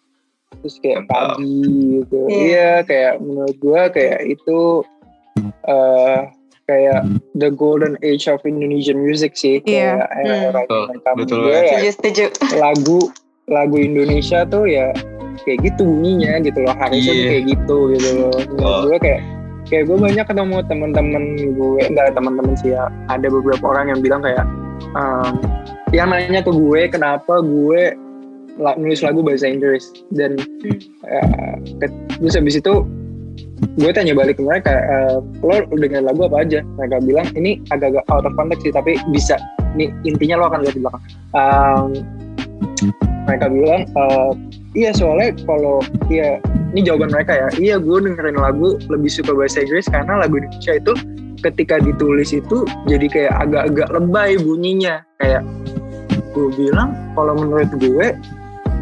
terus 0.57 0.75
kayak 0.77 1.03
Mantap. 1.03 1.39
pagi 1.39 1.55
gitu 1.97 2.19
Iya. 2.25 2.39
iya 2.39 2.71
kayak 2.81 3.13
menurut 3.19 3.55
gue 3.57 3.81
kayak 3.89 4.19
itu 4.25 4.59
eh 5.63 6.19
kayak 6.63 7.01
the 7.33 7.49
golden 7.49 7.99
age 8.01 8.25
of 8.25 8.39
Indonesian 8.43 8.95
music 8.97 9.33
sih 9.33 9.59
Iya. 9.61 10.07
kayak 10.07 10.37
era 10.45 10.61
Betul, 10.61 10.83
mereka 10.89 11.09
betul 11.15 11.37
gue 11.39 11.49
banget. 11.49 11.63
ya, 11.63 11.91
Setuju, 11.91 12.25
setuju. 12.29 12.55
lagu 12.57 12.99
lagu 13.45 13.75
Indonesia 13.75 14.39
tuh 14.45 14.63
ya 14.65 14.91
kayak 15.43 15.59
gitu 15.65 15.83
bunyinya 15.83 16.39
gitu 16.39 16.59
loh 16.59 16.71
harusnya 16.73 17.11
tuh 17.11 17.17
Iya. 17.17 17.29
kayak 17.29 17.43
gitu 17.49 17.77
gitu 17.91 18.09
loh 18.13 18.31
menurut 18.45 18.63
Oh. 18.63 18.81
gue 18.85 18.97
kayak 18.97 19.19
kayak 19.69 19.89
gue 19.89 19.97
banyak 19.97 20.25
ketemu 20.27 20.57
teman-teman 20.67 21.23
gue 21.55 21.81
enggak 21.87 22.13
teman-teman 22.15 22.53
sih 22.59 22.75
ya. 22.75 22.89
Ada 23.07 23.27
beberapa 23.31 23.65
orang 23.73 23.95
yang 23.95 23.99
bilang 24.03 24.21
kayak 24.23 24.45
um, 24.95 25.39
yang 25.93 26.09
nanya 26.09 26.41
ke 26.41 26.51
gue 26.51 26.81
kenapa 26.89 27.41
gue 27.41 27.95
nulis 28.57 29.01
lagu 29.01 29.19
bahasa 29.25 29.49
Inggris. 29.49 29.89
Dan 30.13 30.37
uh, 31.07 31.55
terus 32.19 32.35
habis 32.35 32.59
itu 32.59 32.85
gue 33.79 33.91
tanya 33.95 34.13
balik 34.13 34.37
ke 34.37 34.43
mereka 34.43 34.73
uh, 34.75 35.17
lo 35.41 35.63
dengan 35.79 36.11
lagu 36.11 36.27
apa 36.27 36.43
aja? 36.43 36.59
Mereka 36.77 36.95
bilang 37.07 37.27
ini 37.33 37.63
agak-agak 37.71 38.05
out 38.11 38.27
of 38.27 38.33
context 38.35 38.67
sih 38.67 38.73
tapi 38.73 38.99
bisa. 39.09 39.39
Ini 39.73 39.89
intinya 40.05 40.43
lo 40.43 40.45
akan 40.51 40.59
lihat 40.67 40.75
di 40.77 40.81
belakang. 40.81 41.03
Um, 41.33 41.89
mereka 43.23 43.45
bilang 43.47 43.81
eh, 43.87 44.31
iya 44.75 44.91
soalnya 44.91 45.31
kalau 45.47 45.79
iya 46.11 46.37
ini 46.73 46.81
jawaban 46.83 47.13
mereka 47.13 47.33
ya. 47.37 47.47
Iya 47.55 47.75
gue 47.79 47.97
dengerin 48.01 48.37
lagu 48.37 48.75
lebih 48.89 49.09
suka 49.09 49.31
bahasa 49.33 49.61
Inggris 49.61 49.85
karena 49.87 50.25
lagu 50.25 50.41
Indonesia 50.41 50.73
itu 50.75 50.93
ketika 51.43 51.75
ditulis 51.83 52.31
itu 52.31 52.63
jadi 52.87 53.05
kayak 53.11 53.33
agak-agak 53.47 53.87
lebay 53.93 54.35
bunyinya. 54.41 55.03
Kayak 55.21 55.43
gue 56.33 56.49
bilang 56.57 56.97
kalau 57.13 57.37
menurut 57.37 57.69
gue 57.77 58.07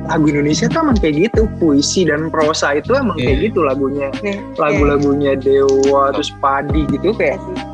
lagu 0.10 0.25
Indonesia 0.27 0.65
tuh 0.71 0.80
emang 0.82 0.97
kayak 0.97 1.30
gitu. 1.30 1.45
Puisi 1.62 2.08
dan 2.08 2.32
prosa 2.34 2.80
itu 2.80 2.95
emang 2.97 3.19
kayak 3.19 3.38
Iya. 3.38 3.45
gitu 3.51 3.60
lagunya. 3.62 4.08
Nih, 4.25 4.39
lagu-lagunya 4.58 5.38
Dewa 5.38 6.10
terus 6.15 6.32
Padi 6.41 6.88
gitu 6.89 7.13
kayak 7.13 7.38
iya. 7.38 7.70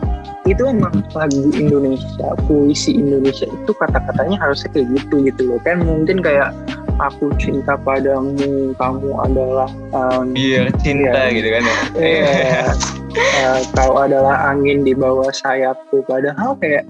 Itu 0.47 0.63
emang 0.63 1.03
lagu 1.11 1.51
Indonesia 1.51 2.27
puisi 2.45 2.95
Indonesia 2.95 3.45
itu 3.45 3.71
kata-katanya 3.73 4.37
harusnya 4.37 4.69
kayak 4.71 4.87
gitu 4.95 5.15
gitu 5.23 5.41
loh 5.45 5.59
kan 5.61 5.79
mungkin 5.79 6.19
kayak 6.19 6.55
aku 6.97 7.29
cinta 7.35 7.77
padamu 7.77 8.73
kamu 8.73 9.09
adalah 9.21 9.69
um, 9.91 10.31
biar 10.31 10.71
cinta 10.77 11.13
Iya. 11.27 11.35
gitu 11.35 11.47
kan 11.49 11.61
ya. 11.61 11.75
eh, 11.95 12.65
eh, 13.37 13.59
kau 13.73 13.93
adalah 13.95 14.49
angin 14.49 14.81
di 14.81 14.91
bawah 14.91 15.29
sayapku 15.29 16.01
padahal 16.03 16.55
kayak 16.55 16.87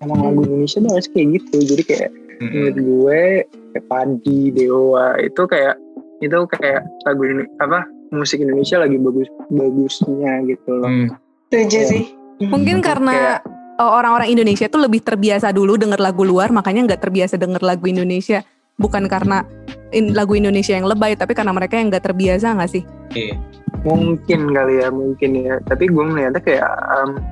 emang 0.00 0.20
lagu 0.20 0.40
Indonesia 0.42 0.78
tuh 0.78 0.90
harus 0.90 1.08
kayak 1.08 1.28
gitu 1.36 1.56
jadi 1.68 1.82
kayak 1.84 2.10
Mm-mm. 2.36 2.50
menurut 2.50 2.76
gue 2.76 3.22
kayak 3.70 3.84
Padi 3.86 4.40
Dewa 4.50 5.06
itu 5.18 5.42
kayak 5.44 5.76
itu 6.18 6.38
kayak 6.50 6.80
lagu 7.02 7.22
ini 7.22 7.44
apa 7.58 7.84
musik 8.08 8.38
Indonesia 8.38 8.78
lagi 8.78 8.96
bagus 8.96 9.28
bagusnya 9.48 10.32
gitu 10.44 10.70
loh 10.74 10.88
Hmm. 10.88 11.08
Setuju 11.46 11.78
Iya. 11.78 11.86
sih. 11.86 12.04
Mungkin 12.38 12.84
karena 12.84 13.40
uh, 13.76 13.92
orang-orang 13.96 14.28
Indonesia 14.28 14.66
tuh 14.66 14.84
lebih 14.84 15.00
terbiasa 15.00 15.50
dulu 15.50 15.76
denger 15.76 15.96
lagu 15.96 16.20
luar, 16.20 16.52
makanya 16.52 16.92
nggak 16.92 17.02
terbiasa 17.02 17.36
denger 17.36 17.60
lagu 17.60 17.88
Indonesia. 17.88 18.44
Bukan 18.76 19.08
karena 19.08 19.40
in- 19.88 20.12
lagu 20.12 20.36
Indonesia 20.36 20.76
yang 20.76 20.84
lebay, 20.84 21.16
tapi 21.16 21.32
karena 21.32 21.48
mereka 21.50 21.80
yang 21.80 21.88
nggak 21.88 22.04
terbiasa 22.04 22.52
nggak 22.52 22.70
sih? 22.70 22.82
Iya. 23.12 23.36
mungkin 23.82 24.50
kali 24.50 24.82
ya 24.82 24.90
mungkin 24.90 25.30
ya 25.38 25.62
tapi 25.62 25.86
gue 25.86 26.02
melihatnya 26.02 26.42
kayak 26.42 26.66
um, 26.90 27.22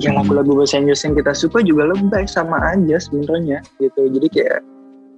ya 0.00 0.16
lagu-lagu 0.16 0.56
bahasa 0.56 0.80
Inggris 0.80 1.04
yang 1.04 1.12
kita 1.12 1.36
suka 1.36 1.60
juga 1.60 1.92
lebay 1.92 2.24
sama 2.24 2.56
aja 2.72 2.96
sebenarnya 2.96 3.60
gitu 3.76 4.08
jadi 4.08 4.26
kayak 4.32 4.58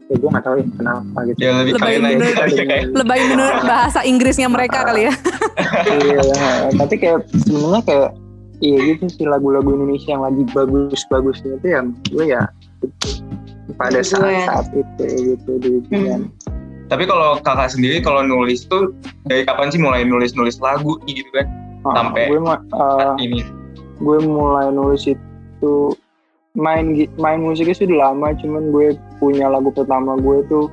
ya 0.06 0.14
gue 0.18 0.26
nggak 0.26 0.42
tahu 0.42 0.54
ya 0.58 0.66
kenapa 0.74 1.18
gitu 1.22 1.38
Ya 1.38 1.50
lebih 1.62 1.72
Lebay 1.78 1.86
kalian 1.86 2.02
aja 2.02 2.26
ya. 2.66 2.82
Lebay 2.82 3.20
menurut 3.30 3.60
bahasa 3.70 4.00
Inggrisnya 4.02 4.48
mereka 4.50 4.82
kali 4.82 5.06
ya. 5.06 5.14
iya 5.86 6.22
tapi 6.82 6.94
kayak 6.98 7.20
sebenarnya 7.46 7.82
kayak 7.86 8.10
iya 8.58 8.78
gitu 8.90 9.04
sih 9.06 9.24
lagu-lagu 9.24 9.68
Indonesia 9.68 10.10
yang 10.10 10.22
lagi 10.22 10.42
bagus-bagusnya 10.50 11.56
itu 11.56 11.66
yang 11.68 11.86
gue 12.08 12.24
ya 12.26 12.42
gitu. 12.80 13.20
pada 13.74 13.98
Gue. 13.98 14.06
saat-saat 14.06 14.66
itu 14.72 15.04
gitu 15.34 15.50
di 15.58 15.70
Hmm. 15.90 16.30
Tapi 16.86 17.02
kalau 17.02 17.34
kakak 17.40 17.68
sendiri 17.68 17.98
kalau 17.98 18.22
nulis 18.22 18.62
tuh 18.64 18.94
dari 19.24 19.42
kapan 19.42 19.68
sih 19.68 19.76
mulai 19.76 20.02
nulis-nulis 20.02 20.56
lagu 20.56 20.94
gitu 21.04 21.26
kan? 21.32 21.42
Ah, 21.82 21.94
Sampai- 22.00 22.30
gue 22.30 22.38
ma- 22.38 22.62
ah, 22.72 23.12
Saat 23.12 23.18
ini. 23.20 23.42
gue 23.98 24.18
mulai 24.22 24.70
nulis 24.70 25.02
itu 25.04 25.74
main 26.54 26.86
main 27.16 27.42
musiknya 27.42 27.74
sudah 27.74 27.98
lama 28.06 28.32
cuman 28.34 28.70
gue 28.70 28.86
punya 29.18 29.44
lagu 29.46 29.68
pertama 29.68 30.14
gue 30.16 30.46
tuh 30.46 30.70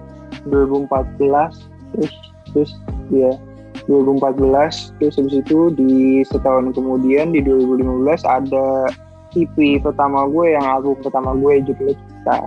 2014 0.47 1.65
terus 1.91 2.13
terus 2.53 2.71
ya 3.09 3.33
2014 3.87 4.95
terus 4.99 5.15
habis 5.19 5.35
itu 5.43 5.59
di 5.75 6.23
setahun 6.23 6.71
kemudian 6.71 7.35
di 7.35 7.43
2015 7.43 8.23
ada 8.23 8.87
EP 9.33 9.81
pertama 9.81 10.29
gue 10.29 10.53
yang 10.53 10.63
album 10.63 10.95
pertama 11.01 11.33
gue 11.35 11.59
judulnya 11.65 11.97
kita 11.97 12.37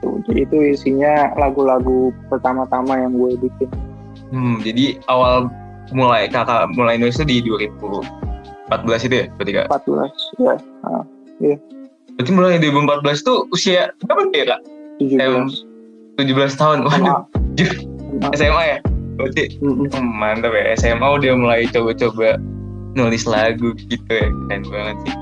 tuh 0.00 0.16
jadi 0.28 0.40
itu 0.46 0.56
isinya 0.76 1.34
lagu-lagu 1.34 2.14
pertama-tama 2.30 2.94
yang 3.00 3.12
gue 3.16 3.30
bikin. 3.40 3.68
Hmm, 4.30 4.62
jadi 4.62 5.00
awal 5.10 5.50
mulai 5.90 6.26
kakak 6.30 6.70
mulai 6.74 6.98
nulis 6.98 7.18
tuh 7.18 7.26
di 7.26 7.42
2015 7.42 8.26
14 8.66 9.06
itu 9.06 9.14
ya 9.14 9.26
berarti 9.38 9.52
kak? 9.54 9.66
14 9.70 10.42
ya. 10.42 10.54
Ah, 10.86 11.02
berarti 12.18 12.30
mulai 12.34 12.58
2014 12.58 13.26
tuh 13.26 13.46
usia 13.54 13.90
berapa 14.02 14.30
ya 14.34 14.44
kak? 14.56 14.60
17 15.02 16.18
17 16.18 16.60
tahun. 16.60 16.78
Waduh. 16.86 17.26
SMA. 17.58 18.32
SMA 18.38 18.64
ya 18.66 18.78
berarti 19.16 19.56
Mm-mm. 19.58 19.90
oh, 19.90 20.04
mantap 20.04 20.52
ya 20.52 20.76
SMA 20.76 21.02
udah 21.02 21.32
mulai 21.34 21.64
coba-coba 21.72 22.36
nulis 22.96 23.24
lagu 23.24 23.72
gitu 23.76 24.08
ya 24.08 24.28
keren 24.48 24.62
banget 24.68 24.96
sih 25.04 25.14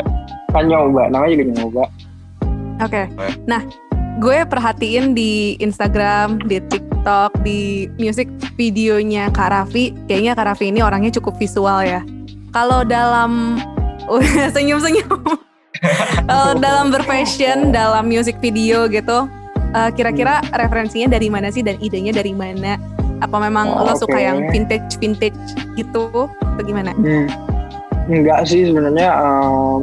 kan 0.55 0.65
nyoba 0.71 1.11
namanya 1.11 1.35
juga 1.39 1.53
nyoba 1.63 1.85
Oke. 2.83 3.07
Apa? 3.15 3.31
Nah, 3.47 3.63
gue 4.19 4.43
perhatiin 4.47 5.15
di 5.15 5.55
Instagram, 5.63 6.43
di 6.47 6.59
TikTok, 6.59 7.31
di 7.47 7.87
music 8.01 8.27
videonya 8.59 9.31
Kak 9.31 9.51
Raffi, 9.55 9.95
kayaknya 10.11 10.35
Kak 10.35 10.47
Raffi 10.51 10.75
ini 10.75 10.83
orangnya 10.83 11.15
cukup 11.15 11.39
visual 11.39 11.87
ya. 11.87 12.03
Kalau 12.51 12.83
dalam 12.83 13.63
senyum-senyum. 14.55 15.23
Kalau 16.31 16.57
dalam 16.57 16.89
berfashion, 16.89 17.69
dalam 17.69 18.09
music 18.09 18.41
video 18.41 18.89
gitu, 18.89 19.29
eh, 19.77 19.91
kira-kira 19.93 20.41
referensinya 20.57 21.13
dari 21.13 21.29
mana 21.29 21.53
sih 21.53 21.61
dan 21.61 21.77
idenya 21.83 22.15
dari 22.15 22.33
mana? 22.33 22.81
Apa 23.23 23.37
memang 23.39 23.67
Oh, 23.71 23.85
lo 23.85 23.95
suka 23.95 24.17
oke. 24.17 24.23
yang 24.23 24.39
vintage 24.51 24.99
vintage 24.99 25.39
gitu? 25.75 26.27
Atau 26.27 26.63
gimana? 26.63 26.91
Hmm. 26.95 27.29
Enggak 28.07 28.49
sih 28.49 28.69
sebenarnya 28.69 29.17
um, 29.17 29.83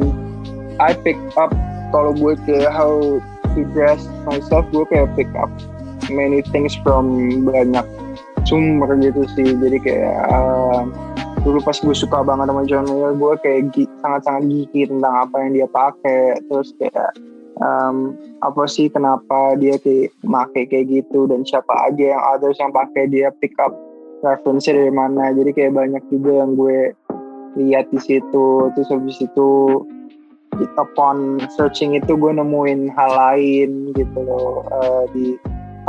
I 0.78 0.94
pick 0.94 1.18
up 1.36 1.50
kalau 1.90 2.14
gue 2.14 2.38
kayak 2.46 2.70
how 2.70 3.20
to 3.58 3.62
dress 3.74 4.00
myself 4.24 4.64
gue 4.70 4.86
kayak 4.88 5.10
pick 5.18 5.28
up 5.36 5.50
many 6.08 6.40
things 6.54 6.78
from 6.86 7.10
banyak 7.46 7.84
sumber 8.46 8.94
gitu 8.98 9.26
sih 9.34 9.58
jadi 9.58 9.78
kayak 9.82 10.18
um, 10.30 10.94
dulu 11.42 11.58
pas 11.62 11.78
gue 11.78 11.96
suka 11.98 12.22
banget 12.22 12.46
sama 12.50 12.64
John 12.70 12.86
Mayer 12.90 13.14
gue 13.18 13.34
kayak 13.42 13.62
sangat-sangat 14.02 14.44
geeky 14.50 14.82
tentang 14.90 15.14
apa 15.26 15.36
yang 15.42 15.52
dia 15.58 15.68
pakai 15.70 16.22
terus 16.46 16.70
kayak 16.78 17.12
um, 17.62 18.18
apa 18.42 18.66
sih 18.68 18.90
kenapa 18.90 19.56
dia 19.62 19.78
kayak 19.80 20.12
make 20.26 20.68
kayak 20.68 20.90
gitu 20.90 21.30
dan 21.30 21.46
siapa 21.46 21.72
aja 21.88 22.18
yang 22.18 22.24
others 22.36 22.58
yang 22.58 22.74
pakai 22.74 23.08
dia 23.08 23.30
pick 23.40 23.54
up 23.62 23.72
reference 24.26 24.70
dari 24.70 24.94
mana. 24.94 25.34
Jadi 25.34 25.52
kayak 25.54 25.78
banyak 25.78 26.04
juga 26.10 26.46
yang 26.46 26.58
gue 26.58 26.94
lihat 27.58 27.90
di 27.90 28.00
situ. 28.02 28.70
Terus 28.74 28.90
habis 28.90 29.18
itu 29.22 29.50
upon 30.78 31.42
searching 31.58 31.98
itu 31.98 32.14
gue 32.18 32.32
nemuin 32.34 32.90
hal 32.94 33.12
lain 33.12 33.94
gitu 33.98 34.20
loh. 34.22 34.66
Eh, 34.70 35.04
di 35.14 35.26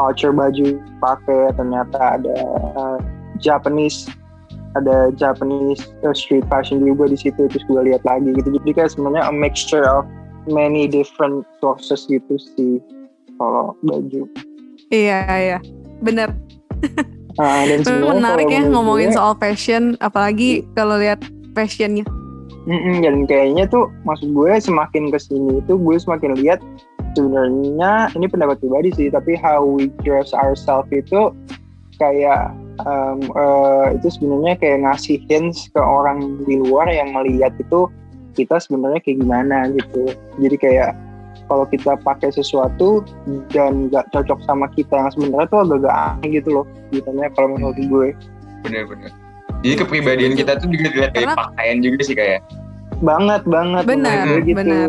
culture 0.01 0.33
baju 0.33 0.81
pakai 1.01 1.53
ternyata 1.57 2.21
ada 2.21 2.37
eh, 2.77 2.97
Japanese 3.41 4.09
ada 4.73 5.13
Japanese 5.13 5.93
eh, 6.01 6.17
street 6.17 6.49
fashion 6.49 6.81
juga 6.81 7.13
di 7.13 7.19
situ. 7.21 7.49
Terus 7.49 7.65
gue 7.69 7.81
lihat 7.93 8.03
lagi 8.09 8.33
gitu. 8.33 8.49
Jadi 8.61 8.71
kayak 8.73 8.91
sebenarnya 8.97 9.29
a 9.29 9.33
mixture 9.33 9.85
of 9.85 10.09
many 10.51 10.91
different 10.91 11.47
sources 11.63 12.07
gitu 12.07 12.35
sih 12.39 12.79
kalau 13.37 13.75
baju 13.83 14.27
Iya, 14.93 15.25
iya. 15.25 15.59
Bener. 16.05 16.37
nah, 17.41 17.65
dan 17.65 17.81
menarik 17.87 18.45
ya 18.53 18.61
ngomongin 18.69 19.09
gue- 19.09 19.17
soal 19.17 19.33
fashion, 19.41 19.97
apalagi 20.05 20.69
kalau 20.77 21.01
lihat 21.01 21.25
fashionnya. 21.57 22.05
Dan 23.03 23.25
kayaknya 23.25 23.67
tuh 23.67 23.89
maksud 24.05 24.31
gue 24.37 24.53
semakin 24.61 25.09
ke 25.09 25.19
sini 25.19 25.65
itu 25.65 25.75
gue 25.75 25.97
semakin 25.97 26.37
lihat 26.39 26.61
sebenarnya 27.17 28.13
ini 28.15 28.27
pendapat 28.31 28.63
pribadi 28.63 28.95
sih 28.95 29.09
tapi 29.11 29.35
how 29.35 29.65
we 29.67 29.91
dress 30.07 30.31
ourselves 30.31 30.87
itu 30.95 31.35
kayak 31.99 32.55
um, 32.87 33.19
eh, 33.35 33.99
itu 33.99 34.15
sebenarnya 34.15 34.55
kayak 34.63 34.79
ngasih 34.87 35.19
hints 35.27 35.67
ke 35.75 35.81
orang 35.83 36.39
di 36.47 36.55
luar 36.63 36.87
yang 36.87 37.11
melihat 37.11 37.51
itu 37.59 37.91
kita 38.33 38.57
sebenarnya 38.59 39.01
kayak 39.05 39.21
gimana 39.21 39.69
gitu. 39.73 40.13
Jadi 40.41 40.57
kayak 40.59 40.93
kalau 41.47 41.69
kita 41.69 42.01
pakai 42.01 42.33
sesuatu 42.33 43.05
dan 43.53 43.93
nggak 43.93 44.09
cocok 44.13 44.41
sama 44.49 44.67
kita 44.73 44.97
yang 44.97 45.13
sebenarnya 45.13 45.49
tuh 45.53 45.61
agak-agak 45.69 45.95
aneh 45.95 46.29
gitu 46.41 46.49
loh 46.61 46.67
ditanya 46.89 47.29
kalau 47.37 47.55
menurut 47.57 47.77
gue. 47.77 48.09
Bener-bener 48.65 49.13
jadi 49.63 49.75
kepribadian 49.79 50.35
kita 50.35 50.59
tuh 50.59 50.69
juga 50.69 50.91
dilihat 50.91 51.13
dari 51.15 51.27
pakaian 51.31 51.79
juga 51.79 52.01
sih 52.03 52.17
kayak 52.19 52.43
banget 53.03 53.43
banget 53.47 53.83
Benar, 53.87 54.27
gitu. 54.43 54.59
benar. 54.59 54.89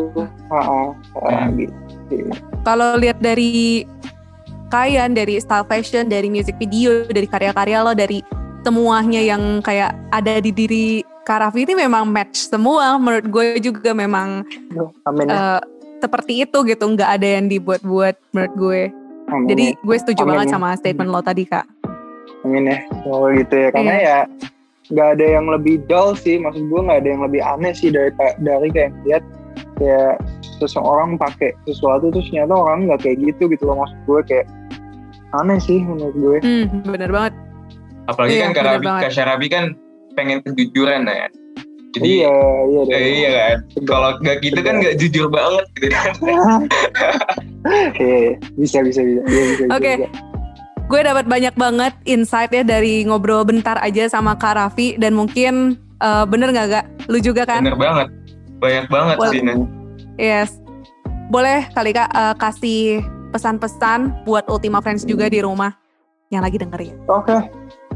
Hmm. 0.49 1.57
gitu. 1.57 2.29
Kalau 2.65 2.97
lihat 2.97 3.17
dari 3.21 3.85
kalian, 4.69 5.13
dari 5.13 5.37
style 5.41 5.65
fashion, 5.65 6.09
dari 6.09 6.29
music 6.29 6.57
video, 6.57 7.05
dari 7.09 7.25
karya-karya 7.29 7.85
lo, 7.85 7.93
dari 7.93 8.21
semuanya 8.65 9.21
yang 9.21 9.61
kayak 9.61 9.93
ada 10.13 10.41
di 10.41 10.49
diri 10.53 11.05
Kak 11.23 11.39
Raffi 11.39 11.63
ini 11.63 11.75
memang 11.77 12.03
match 12.05 12.45
semua. 12.45 12.95
Menurut 12.95 13.25
gue 13.25 13.45
juga 13.59 13.91
memang 13.91 14.43
Amin 15.03 15.25
ya. 15.25 15.57
eh, 15.57 15.61
seperti 15.97 16.43
itu 16.43 16.57
gitu, 16.63 16.83
nggak 16.83 17.09
ada 17.13 17.27
yang 17.39 17.47
dibuat-buat 17.47 18.15
menurut 18.31 18.53
gue. 18.53 18.81
Amin 19.25 19.47
Jadi 19.47 19.65
ya. 19.71 19.79
gue 19.79 19.97
setuju 19.97 20.21
Amin 20.21 20.31
banget 20.35 20.47
ya. 20.47 20.53
sama 20.53 20.67
statement 20.75 21.09
lo 21.09 21.23
tadi 21.23 21.43
kak. 21.43 21.63
Amin 22.43 22.67
ya. 22.67 22.83
Semoga 22.99 23.27
gitu 23.33 23.55
ya. 23.55 23.69
Karena 23.71 23.93
Iya. 23.93 24.03
ya 24.03 24.19
nggak 24.83 25.09
ada 25.15 25.25
yang 25.31 25.45
lebih 25.47 25.75
dull 25.87 26.11
sih. 26.13 26.35
Maksud 26.37 26.59
gue 26.61 26.81
nggak 26.83 26.99
ada 26.99 27.09
yang 27.09 27.23
lebih 27.23 27.39
aneh 27.39 27.71
sih 27.71 27.87
dari 27.87 28.11
dari 28.37 28.67
kayak 28.67 28.91
lihat 29.03 29.23
kayak 29.73 30.19
seseorang 30.59 31.15
pakai 31.15 31.55
sesuatu 31.63 32.11
terus 32.11 32.27
ternyata 32.27 32.51
orang 32.53 32.85
nggak 32.85 32.99
kayak 33.01 33.17
gitu 33.21 33.47
gitu 33.47 33.63
loh. 33.63 33.79
Maksud 33.79 33.99
gue 34.03 34.19
kayak 34.27 34.47
aneh 35.33 35.57
sih 35.57 35.79
menurut 35.79 36.13
gue. 36.13 36.37
Hmm, 36.43 36.83
bener 36.83 37.07
banget. 37.09 37.33
apalagi 38.03 38.35
Iya, 38.35 38.51
kan. 38.51 38.83
Kak 38.99 39.15
Syarabi 39.15 39.47
kan 39.47 39.65
pengen 40.13 40.39
kejujuran 40.45 41.05
ya 41.05 41.27
jadi 41.93 42.09
iya, 42.09 42.35
iya, 42.65 42.81
ya, 42.89 42.97
iya 42.97 43.29
kan 43.37 43.57
kalau 43.85 44.09
nggak 44.17 44.41
gitu 44.41 44.59
kan 44.65 44.81
nggak 44.81 44.97
jujur 44.97 45.29
banget 45.29 45.65
gitu 45.77 45.87
kan 45.93 46.13
Iya, 47.63 48.35
bisa 48.59 48.83
bisa 48.83 49.01
bisa. 49.01 49.21
Iya, 49.23 49.43
bisa, 49.55 49.63
bisa, 49.67 49.75
Oke. 49.75 49.93
bisa. 50.03 50.07
Gue 50.91 50.99
dapat 50.99 51.25
banyak 51.25 51.55
banget 51.55 51.93
insight 52.03 52.51
ya 52.51 52.61
dari 52.61 53.07
ngobrol 53.07 53.47
bentar 53.47 53.79
aja 53.79 54.11
sama 54.11 54.35
Kak 54.35 54.59
Raffi 54.59 54.99
dan 54.99 55.15
mungkin 55.15 55.79
eh, 56.03 56.25
bener 56.27 56.51
nggak 56.51 56.67
gak? 56.69 56.85
Lu 57.07 57.17
juga 57.23 57.47
kan? 57.47 57.63
bener 57.63 57.79
banget 57.79 58.07
banyak 58.59 58.85
banget 58.91 59.17
Boleh. 59.19 59.31
sih. 59.31 59.41
Yes. 60.19 60.49
Boleh 61.31 61.65
kali 61.71 61.95
Kak 61.95 62.09
eh, 62.11 62.35
kasih 62.35 62.83
pesan-pesan 63.31 64.27
buat 64.27 64.45
Ultima 64.51 64.83
Friends 64.83 65.07
juga 65.07 65.31
di 65.31 65.39
rumah 65.39 65.71
yang 66.29 66.43
lagi 66.43 66.59
dengerin. 66.59 66.99
Oke. 67.07 67.47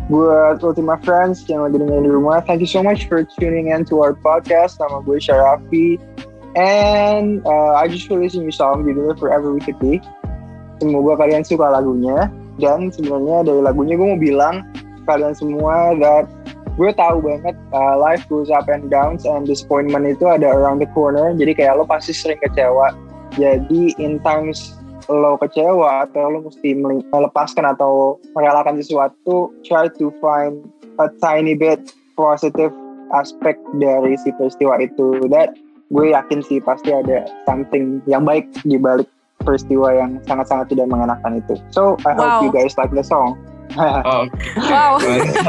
Buat 0.07 0.63
Ultima 0.63 0.95
Friends 1.03 1.43
yang 1.51 1.67
lagi 1.67 1.83
dengerin 1.83 2.07
di 2.07 2.11
rumah, 2.15 2.39
thank 2.39 2.63
you 2.63 2.69
so 2.69 2.79
much 2.79 3.11
for 3.11 3.27
tuning 3.27 3.75
in 3.75 3.83
to 3.91 3.99
our 3.99 4.15
podcast. 4.15 4.79
Nama 4.79 5.03
gue 5.03 5.19
Syarafi. 5.19 5.99
And 6.55 7.43
uh, 7.43 7.75
I 7.75 7.91
just 7.91 8.07
released 8.07 8.39
a 8.39 8.41
new 8.41 8.55
song 8.55 8.87
judulnya 8.87 9.19
Forever 9.19 9.51
We 9.51 9.59
Could 9.59 9.75
Be. 9.83 9.99
Semoga 10.79 11.27
kalian 11.27 11.43
suka 11.43 11.67
lagunya. 11.67 12.31
Dan 12.55 12.87
sebenarnya 12.87 13.51
dari 13.51 13.59
lagunya 13.59 13.99
gue 13.99 14.07
mau 14.07 14.15
bilang 14.15 14.63
kalian 15.03 15.35
semua 15.35 15.91
that 15.99 16.23
gue 16.79 16.87
tahu 16.95 17.19
banget 17.19 17.59
uh, 17.75 17.99
life 17.99 18.23
goes 18.31 18.47
up 18.47 18.71
and 18.71 18.87
downs 18.87 19.27
and 19.27 19.43
disappointment 19.43 20.07
itu 20.07 20.23
ada 20.23 20.47
around 20.55 20.79
the 20.79 20.87
corner. 20.95 21.35
Jadi 21.35 21.51
kayak 21.51 21.83
lo 21.83 21.83
pasti 21.83 22.15
sering 22.15 22.39
kecewa. 22.39 22.95
Jadi 23.35 23.91
in 23.99 24.23
times 24.23 24.76
lo 25.07 25.39
kecewa 25.39 26.07
atau 26.07 26.27
lo 26.27 26.39
mesti 26.47 26.75
melepaskan 27.11 27.63
atau 27.75 28.19
merelakan 28.35 28.79
sesuatu, 28.79 29.51
try 29.63 29.87
to 29.95 30.11
find 30.19 30.67
a 30.99 31.07
tiny 31.23 31.55
bit 31.55 31.79
positive 32.19 32.71
aspect 33.15 33.59
dari 33.79 34.19
si 34.19 34.35
peristiwa 34.35 34.83
itu. 34.83 35.23
That 35.31 35.55
gue 35.91 36.11
yakin 36.11 36.43
sih 36.43 36.59
pasti 36.59 36.91
ada 36.91 37.23
something 37.47 38.03
yang 38.03 38.27
baik 38.27 38.51
di 38.67 38.75
balik 38.75 39.07
peristiwa 39.47 39.95
yang 39.95 40.19
sangat-sangat 40.27 40.75
tidak 40.75 40.91
mengenakan 40.91 41.39
itu. 41.39 41.55
So 41.71 41.95
I 42.03 42.11
Wow. 42.11 42.19
hope 42.19 42.35
you 42.43 42.51
guys 42.51 42.75
like 42.75 42.91
the 42.91 43.05
song. 43.05 43.39
oh, 43.79 44.27
Wow, 44.67 44.99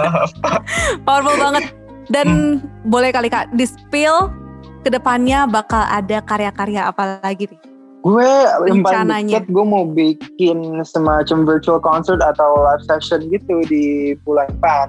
powerful 1.06 1.36
banget. 1.38 1.74
Dan 2.08 2.60
boleh 2.88 3.12
kali 3.12 3.28
Kak 3.28 3.52
di 3.52 3.68
spill 3.68 4.32
ke 4.80 4.88
depannya 4.88 5.44
bakal 5.44 5.84
ada 5.84 6.24
karya-karya 6.24 6.88
apa 6.88 7.20
lagi 7.20 7.50
nih? 7.50 7.60
Gue 8.06 8.30
yang 8.70 8.80
paling 8.86 9.26
deket 9.26 9.44
gue 9.50 9.64
mau 9.66 9.84
bikin 9.84 10.80
semacam 10.86 11.38
virtual 11.44 11.82
concert 11.82 12.22
atau 12.22 12.62
live 12.62 12.84
session 12.86 13.26
gitu 13.28 13.62
di 13.66 14.14
bulan 14.22 14.46
depan. 14.58 14.86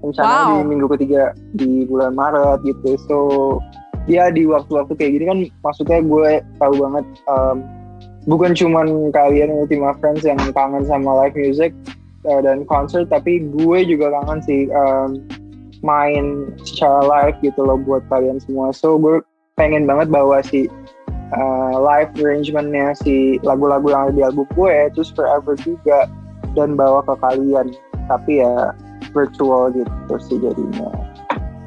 Rencana 0.00 0.24
Wow. 0.26 0.48
di 0.48 0.64
minggu 0.64 0.86
ketiga 0.96 1.22
di 1.54 1.84
bulan 1.86 2.16
Maret 2.16 2.64
gitu. 2.64 2.96
So 3.06 3.18
ya 4.08 4.32
di 4.32 4.48
waktu-waktu 4.48 4.96
kayak 4.96 5.12
gini 5.14 5.24
kan 5.28 5.38
maksudnya 5.62 6.00
gue 6.00 6.40
tahu 6.56 6.74
banget 6.80 7.06
um, 7.28 7.62
bukan 8.24 8.56
cuman 8.56 9.12
kalian 9.12 9.52
Ultima 9.52 9.92
Friends 10.00 10.24
yang 10.24 10.40
kangen 10.56 10.88
sama 10.88 11.24
live 11.24 11.36
music 11.36 11.70
uh, 12.26 12.40
dan 12.40 12.64
concert 12.64 13.06
tapi 13.12 13.44
gue 13.44 13.78
juga 13.84 14.10
kangen 14.20 14.40
sih 14.42 14.66
um, 14.72 15.20
main 15.84 16.48
secara 16.64 17.04
live 17.04 17.36
gitu 17.40 17.60
loh 17.64 17.76
buat 17.80 18.04
kalian 18.08 18.40
semua. 18.40 18.72
So 18.72 18.96
gue 18.96 19.20
pengen 19.56 19.84
banget 19.84 20.08
bawa 20.08 20.40
si 20.40 20.68
uh, 21.34 21.74
live 21.80 22.10
arrangementnya 22.18 22.94
si 22.98 23.38
lagu-lagu 23.42 23.90
yang 23.90 24.02
ada 24.08 24.12
di 24.14 24.22
album 24.22 24.46
gue 24.54 24.90
terus 24.94 25.10
forever 25.14 25.54
juga 25.62 26.10
dan 26.58 26.74
bawa 26.74 27.02
ke 27.06 27.14
kalian 27.22 27.74
tapi 28.10 28.42
ya 28.42 28.74
virtual 29.14 29.70
gitu 29.74 30.14
sih 30.18 30.38
jadinya 30.42 30.90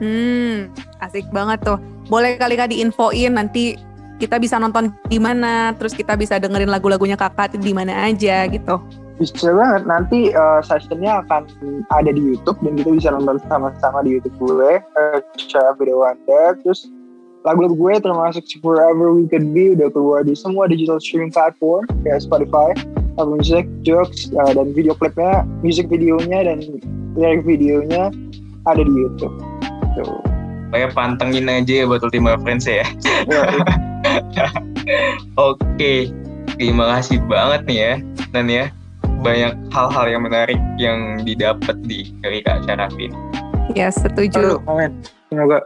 Hmm, 0.01 0.73
Asik 0.99 1.29
banget 1.29 1.63
tuh. 1.63 1.79
Boleh 2.11 2.35
kali 2.35 2.59
kali 2.59 2.75
diinfoin 2.75 3.39
nanti 3.39 3.79
kita 4.19 4.35
bisa 4.35 4.59
nonton 4.59 4.91
di 5.07 5.15
mana, 5.15 5.71
terus 5.79 5.95
kita 5.95 6.19
bisa 6.19 6.39
dengerin 6.43 6.67
lagu-lagunya 6.67 7.15
kakak 7.15 7.55
di 7.55 7.71
mana 7.71 8.11
aja 8.11 8.43
gitu. 8.51 8.83
Bisa 9.15 9.53
banget. 9.53 9.87
Nanti 9.87 10.19
uh, 10.35 10.59
sessionnya 10.59 11.23
akan 11.23 11.47
ada 11.93 12.11
di 12.11 12.19
YouTube 12.19 12.59
dan 12.65 12.73
kita 12.75 12.91
bisa 12.99 13.09
nonton 13.13 13.37
sama-sama 13.47 14.03
di 14.03 14.17
YouTube 14.19 14.35
gue. 14.41 14.81
Uh, 14.97 15.23
Cara 15.47 15.71
Video 15.77 16.01
Wanda. 16.01 16.57
Terus 16.59 16.89
lagu-lagu 17.43 17.75
gue 17.75 17.93
termasuk 17.99 18.43
Forever 18.63 19.11
We 19.11 19.27
Could 19.27 19.51
Be 19.51 19.75
udah 19.75 19.91
keluar 19.91 20.23
di 20.23 20.31
semua 20.33 20.71
digital 20.71 20.97
streaming 21.03 21.31
platform 21.35 21.85
kayak 22.07 22.23
Spotify, 22.23 22.71
Apple 23.19 23.35
Music, 23.35 23.67
Jokes, 23.83 24.31
uh, 24.31 24.51
dan 24.55 24.71
video 24.71 24.95
klipnya, 24.95 25.43
music 25.59 25.91
videonya 25.91 26.47
dan 26.47 26.63
lirik 27.19 27.43
videonya 27.43 28.09
ada 28.65 28.81
di 28.81 28.93
YouTube. 28.95 29.35
Tuh. 29.99 30.23
Kayak 30.73 30.97
pantengin 30.97 31.45
aja 31.51 31.83
ya 31.83 31.85
buat 31.85 32.01
Ultima 32.01 32.39
Friends 32.41 32.65
ya. 32.65 32.81
Ya, 33.29 33.45
Oke, 35.37 36.09
terima 36.57 36.97
kasih 36.97 37.21
banget 37.29 37.61
nih 37.69 37.77
ya, 37.77 37.93
dan 38.33 38.45
ya 38.49 38.65
banyak 39.21 39.53
hal-hal 39.69 40.05
yang 40.09 40.21
menarik 40.25 40.59
yang 40.81 41.21
didapat 41.21 41.77
di 41.85 42.09
dari 42.25 42.41
Kak 42.41 42.65
Syarafi. 42.65 43.07
ini. 43.07 43.17
Ya 43.77 43.93
setuju. 43.93 44.57
Aduh, 44.57 44.59
amin. 44.65 44.91
Semoga 45.29 45.63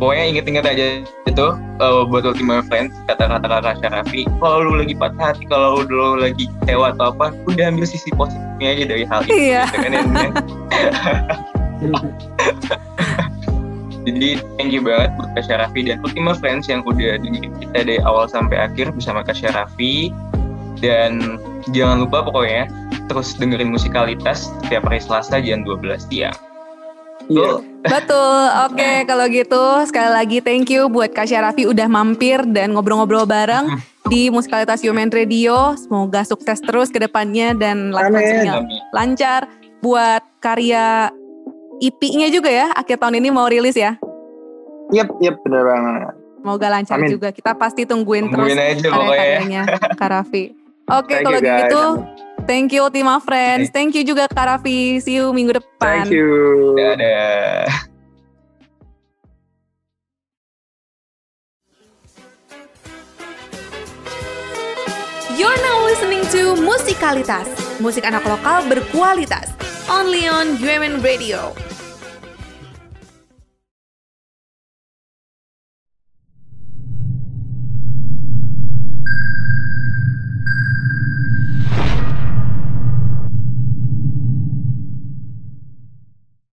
Pokoknya 0.00 0.32
inget-inget 0.32 0.64
aja 0.64 1.04
itu 1.28 1.46
uh, 1.76 2.08
buat 2.08 2.24
Ultima 2.24 2.64
Friends 2.64 2.96
kata-kata 3.04 3.44
Kak 3.44 3.84
Syarafi. 3.84 4.24
Kalau 4.40 4.64
lu 4.64 4.80
lagi 4.80 4.96
patah 4.96 5.36
hati, 5.36 5.44
kalau 5.44 5.84
lu 5.84 6.16
lagi 6.16 6.48
kecewa 6.64 6.96
atau 6.96 7.12
apa, 7.12 7.36
udah 7.44 7.68
ambil 7.68 7.84
sisi 7.84 8.08
positifnya 8.16 8.72
aja 8.72 8.84
dari 8.88 9.04
hal 9.04 9.20
itu. 9.28 9.36
Iya. 9.36 9.68
gitu 9.68 9.88
kan. 9.92 10.32
Jadi 14.08 14.40
thank 14.56 14.72
you 14.72 14.80
banget 14.80 15.12
buat 15.20 15.36
Kak 15.36 15.44
Syarafi 15.44 15.84
dan 15.84 16.00
Ultima 16.00 16.32
Friends 16.32 16.72
yang 16.72 16.80
udah 16.88 17.20
dengerin 17.20 17.52
kita 17.60 17.84
dari 17.84 18.00
awal 18.00 18.24
sampai 18.24 18.56
akhir 18.56 18.96
bersama 18.96 19.20
Kak 19.20 19.36
Syarafi. 19.36 20.08
Dan 20.80 21.36
jangan 21.76 22.08
lupa 22.08 22.24
pokoknya 22.24 22.72
terus 23.12 23.36
dengerin 23.36 23.68
musikalitas 23.68 24.48
setiap 24.64 24.88
hari 24.88 25.04
Selasa 25.04 25.44
jam 25.44 25.60
12 25.68 26.08
siang. 26.08 26.32
Iya. 27.28 27.60
Betul. 27.80 28.42
Oke, 28.68 28.90
kalau 29.04 29.24
gitu 29.28 29.62
sekali 29.88 30.10
lagi 30.12 30.38
thank 30.44 30.68
you 30.72 30.88
buat 30.88 31.12
Kak 31.12 31.28
Syarafi 31.28 31.64
udah 31.68 31.88
mampir 31.88 32.44
dan 32.48 32.72
ngobrol-ngobrol 32.76 33.24
bareng 33.24 33.80
di 34.08 34.28
Musikalitas 34.32 34.80
Human 34.84 35.08
Radio. 35.12 35.76
Semoga 35.76 36.24
sukses 36.24 36.60
terus 36.60 36.88
ke 36.88 37.00
depannya 37.00 37.52
dan 37.56 37.92
lancar 38.92 39.48
buat 39.80 40.22
karya 40.40 41.08
IP-nya 41.80 42.28
juga 42.28 42.52
ya. 42.52 42.68
Akhir 42.76 43.00
tahun 43.00 43.20
ini 43.20 43.28
mau 43.32 43.48
rilis 43.48 43.76
ya. 43.76 43.96
Yep, 44.92 45.08
yep, 45.22 45.36
bener 45.46 45.64
banget. 45.64 46.14
Semoga 46.40 46.66
lancar 46.72 46.98
Amin. 46.98 47.10
juga. 47.12 47.28
Kita 47.32 47.52
pasti 47.56 47.84
tungguin, 47.84 48.32
Tungguin 48.32 48.56
terus 48.56 48.80
aja 48.80 48.88
karya-karyanya 48.92 49.62
Kak 49.96 50.08
Raffi. 50.08 50.44
Oke, 50.90 51.22
Thank 51.22 51.24
kalau 51.24 51.38
gitu 51.38 51.82
thank 52.46 52.72
you 52.72 52.84
Ultima 52.84 53.20
Friends. 53.20 53.72
Thank 53.72 53.96
you 53.96 54.02
juga 54.04 54.28
Kak 54.28 54.46
Raffi. 54.46 55.00
See 55.00 55.16
you 55.20 55.32
minggu 55.32 55.56
depan. 55.56 56.06
Thank 56.06 56.14
you. 56.14 56.76
Dadah. 56.76 57.90
You're 65.40 65.60
now 65.64 65.78
listening 65.88 66.20
to 66.36 66.52
Musikalitas, 66.60 67.48
musik 67.80 68.04
anak 68.04 68.28
lokal 68.28 68.68
berkualitas. 68.68 69.48
Only 69.88 70.28
on 70.28 70.60
UMN 70.60 71.00
Radio. 71.00 71.56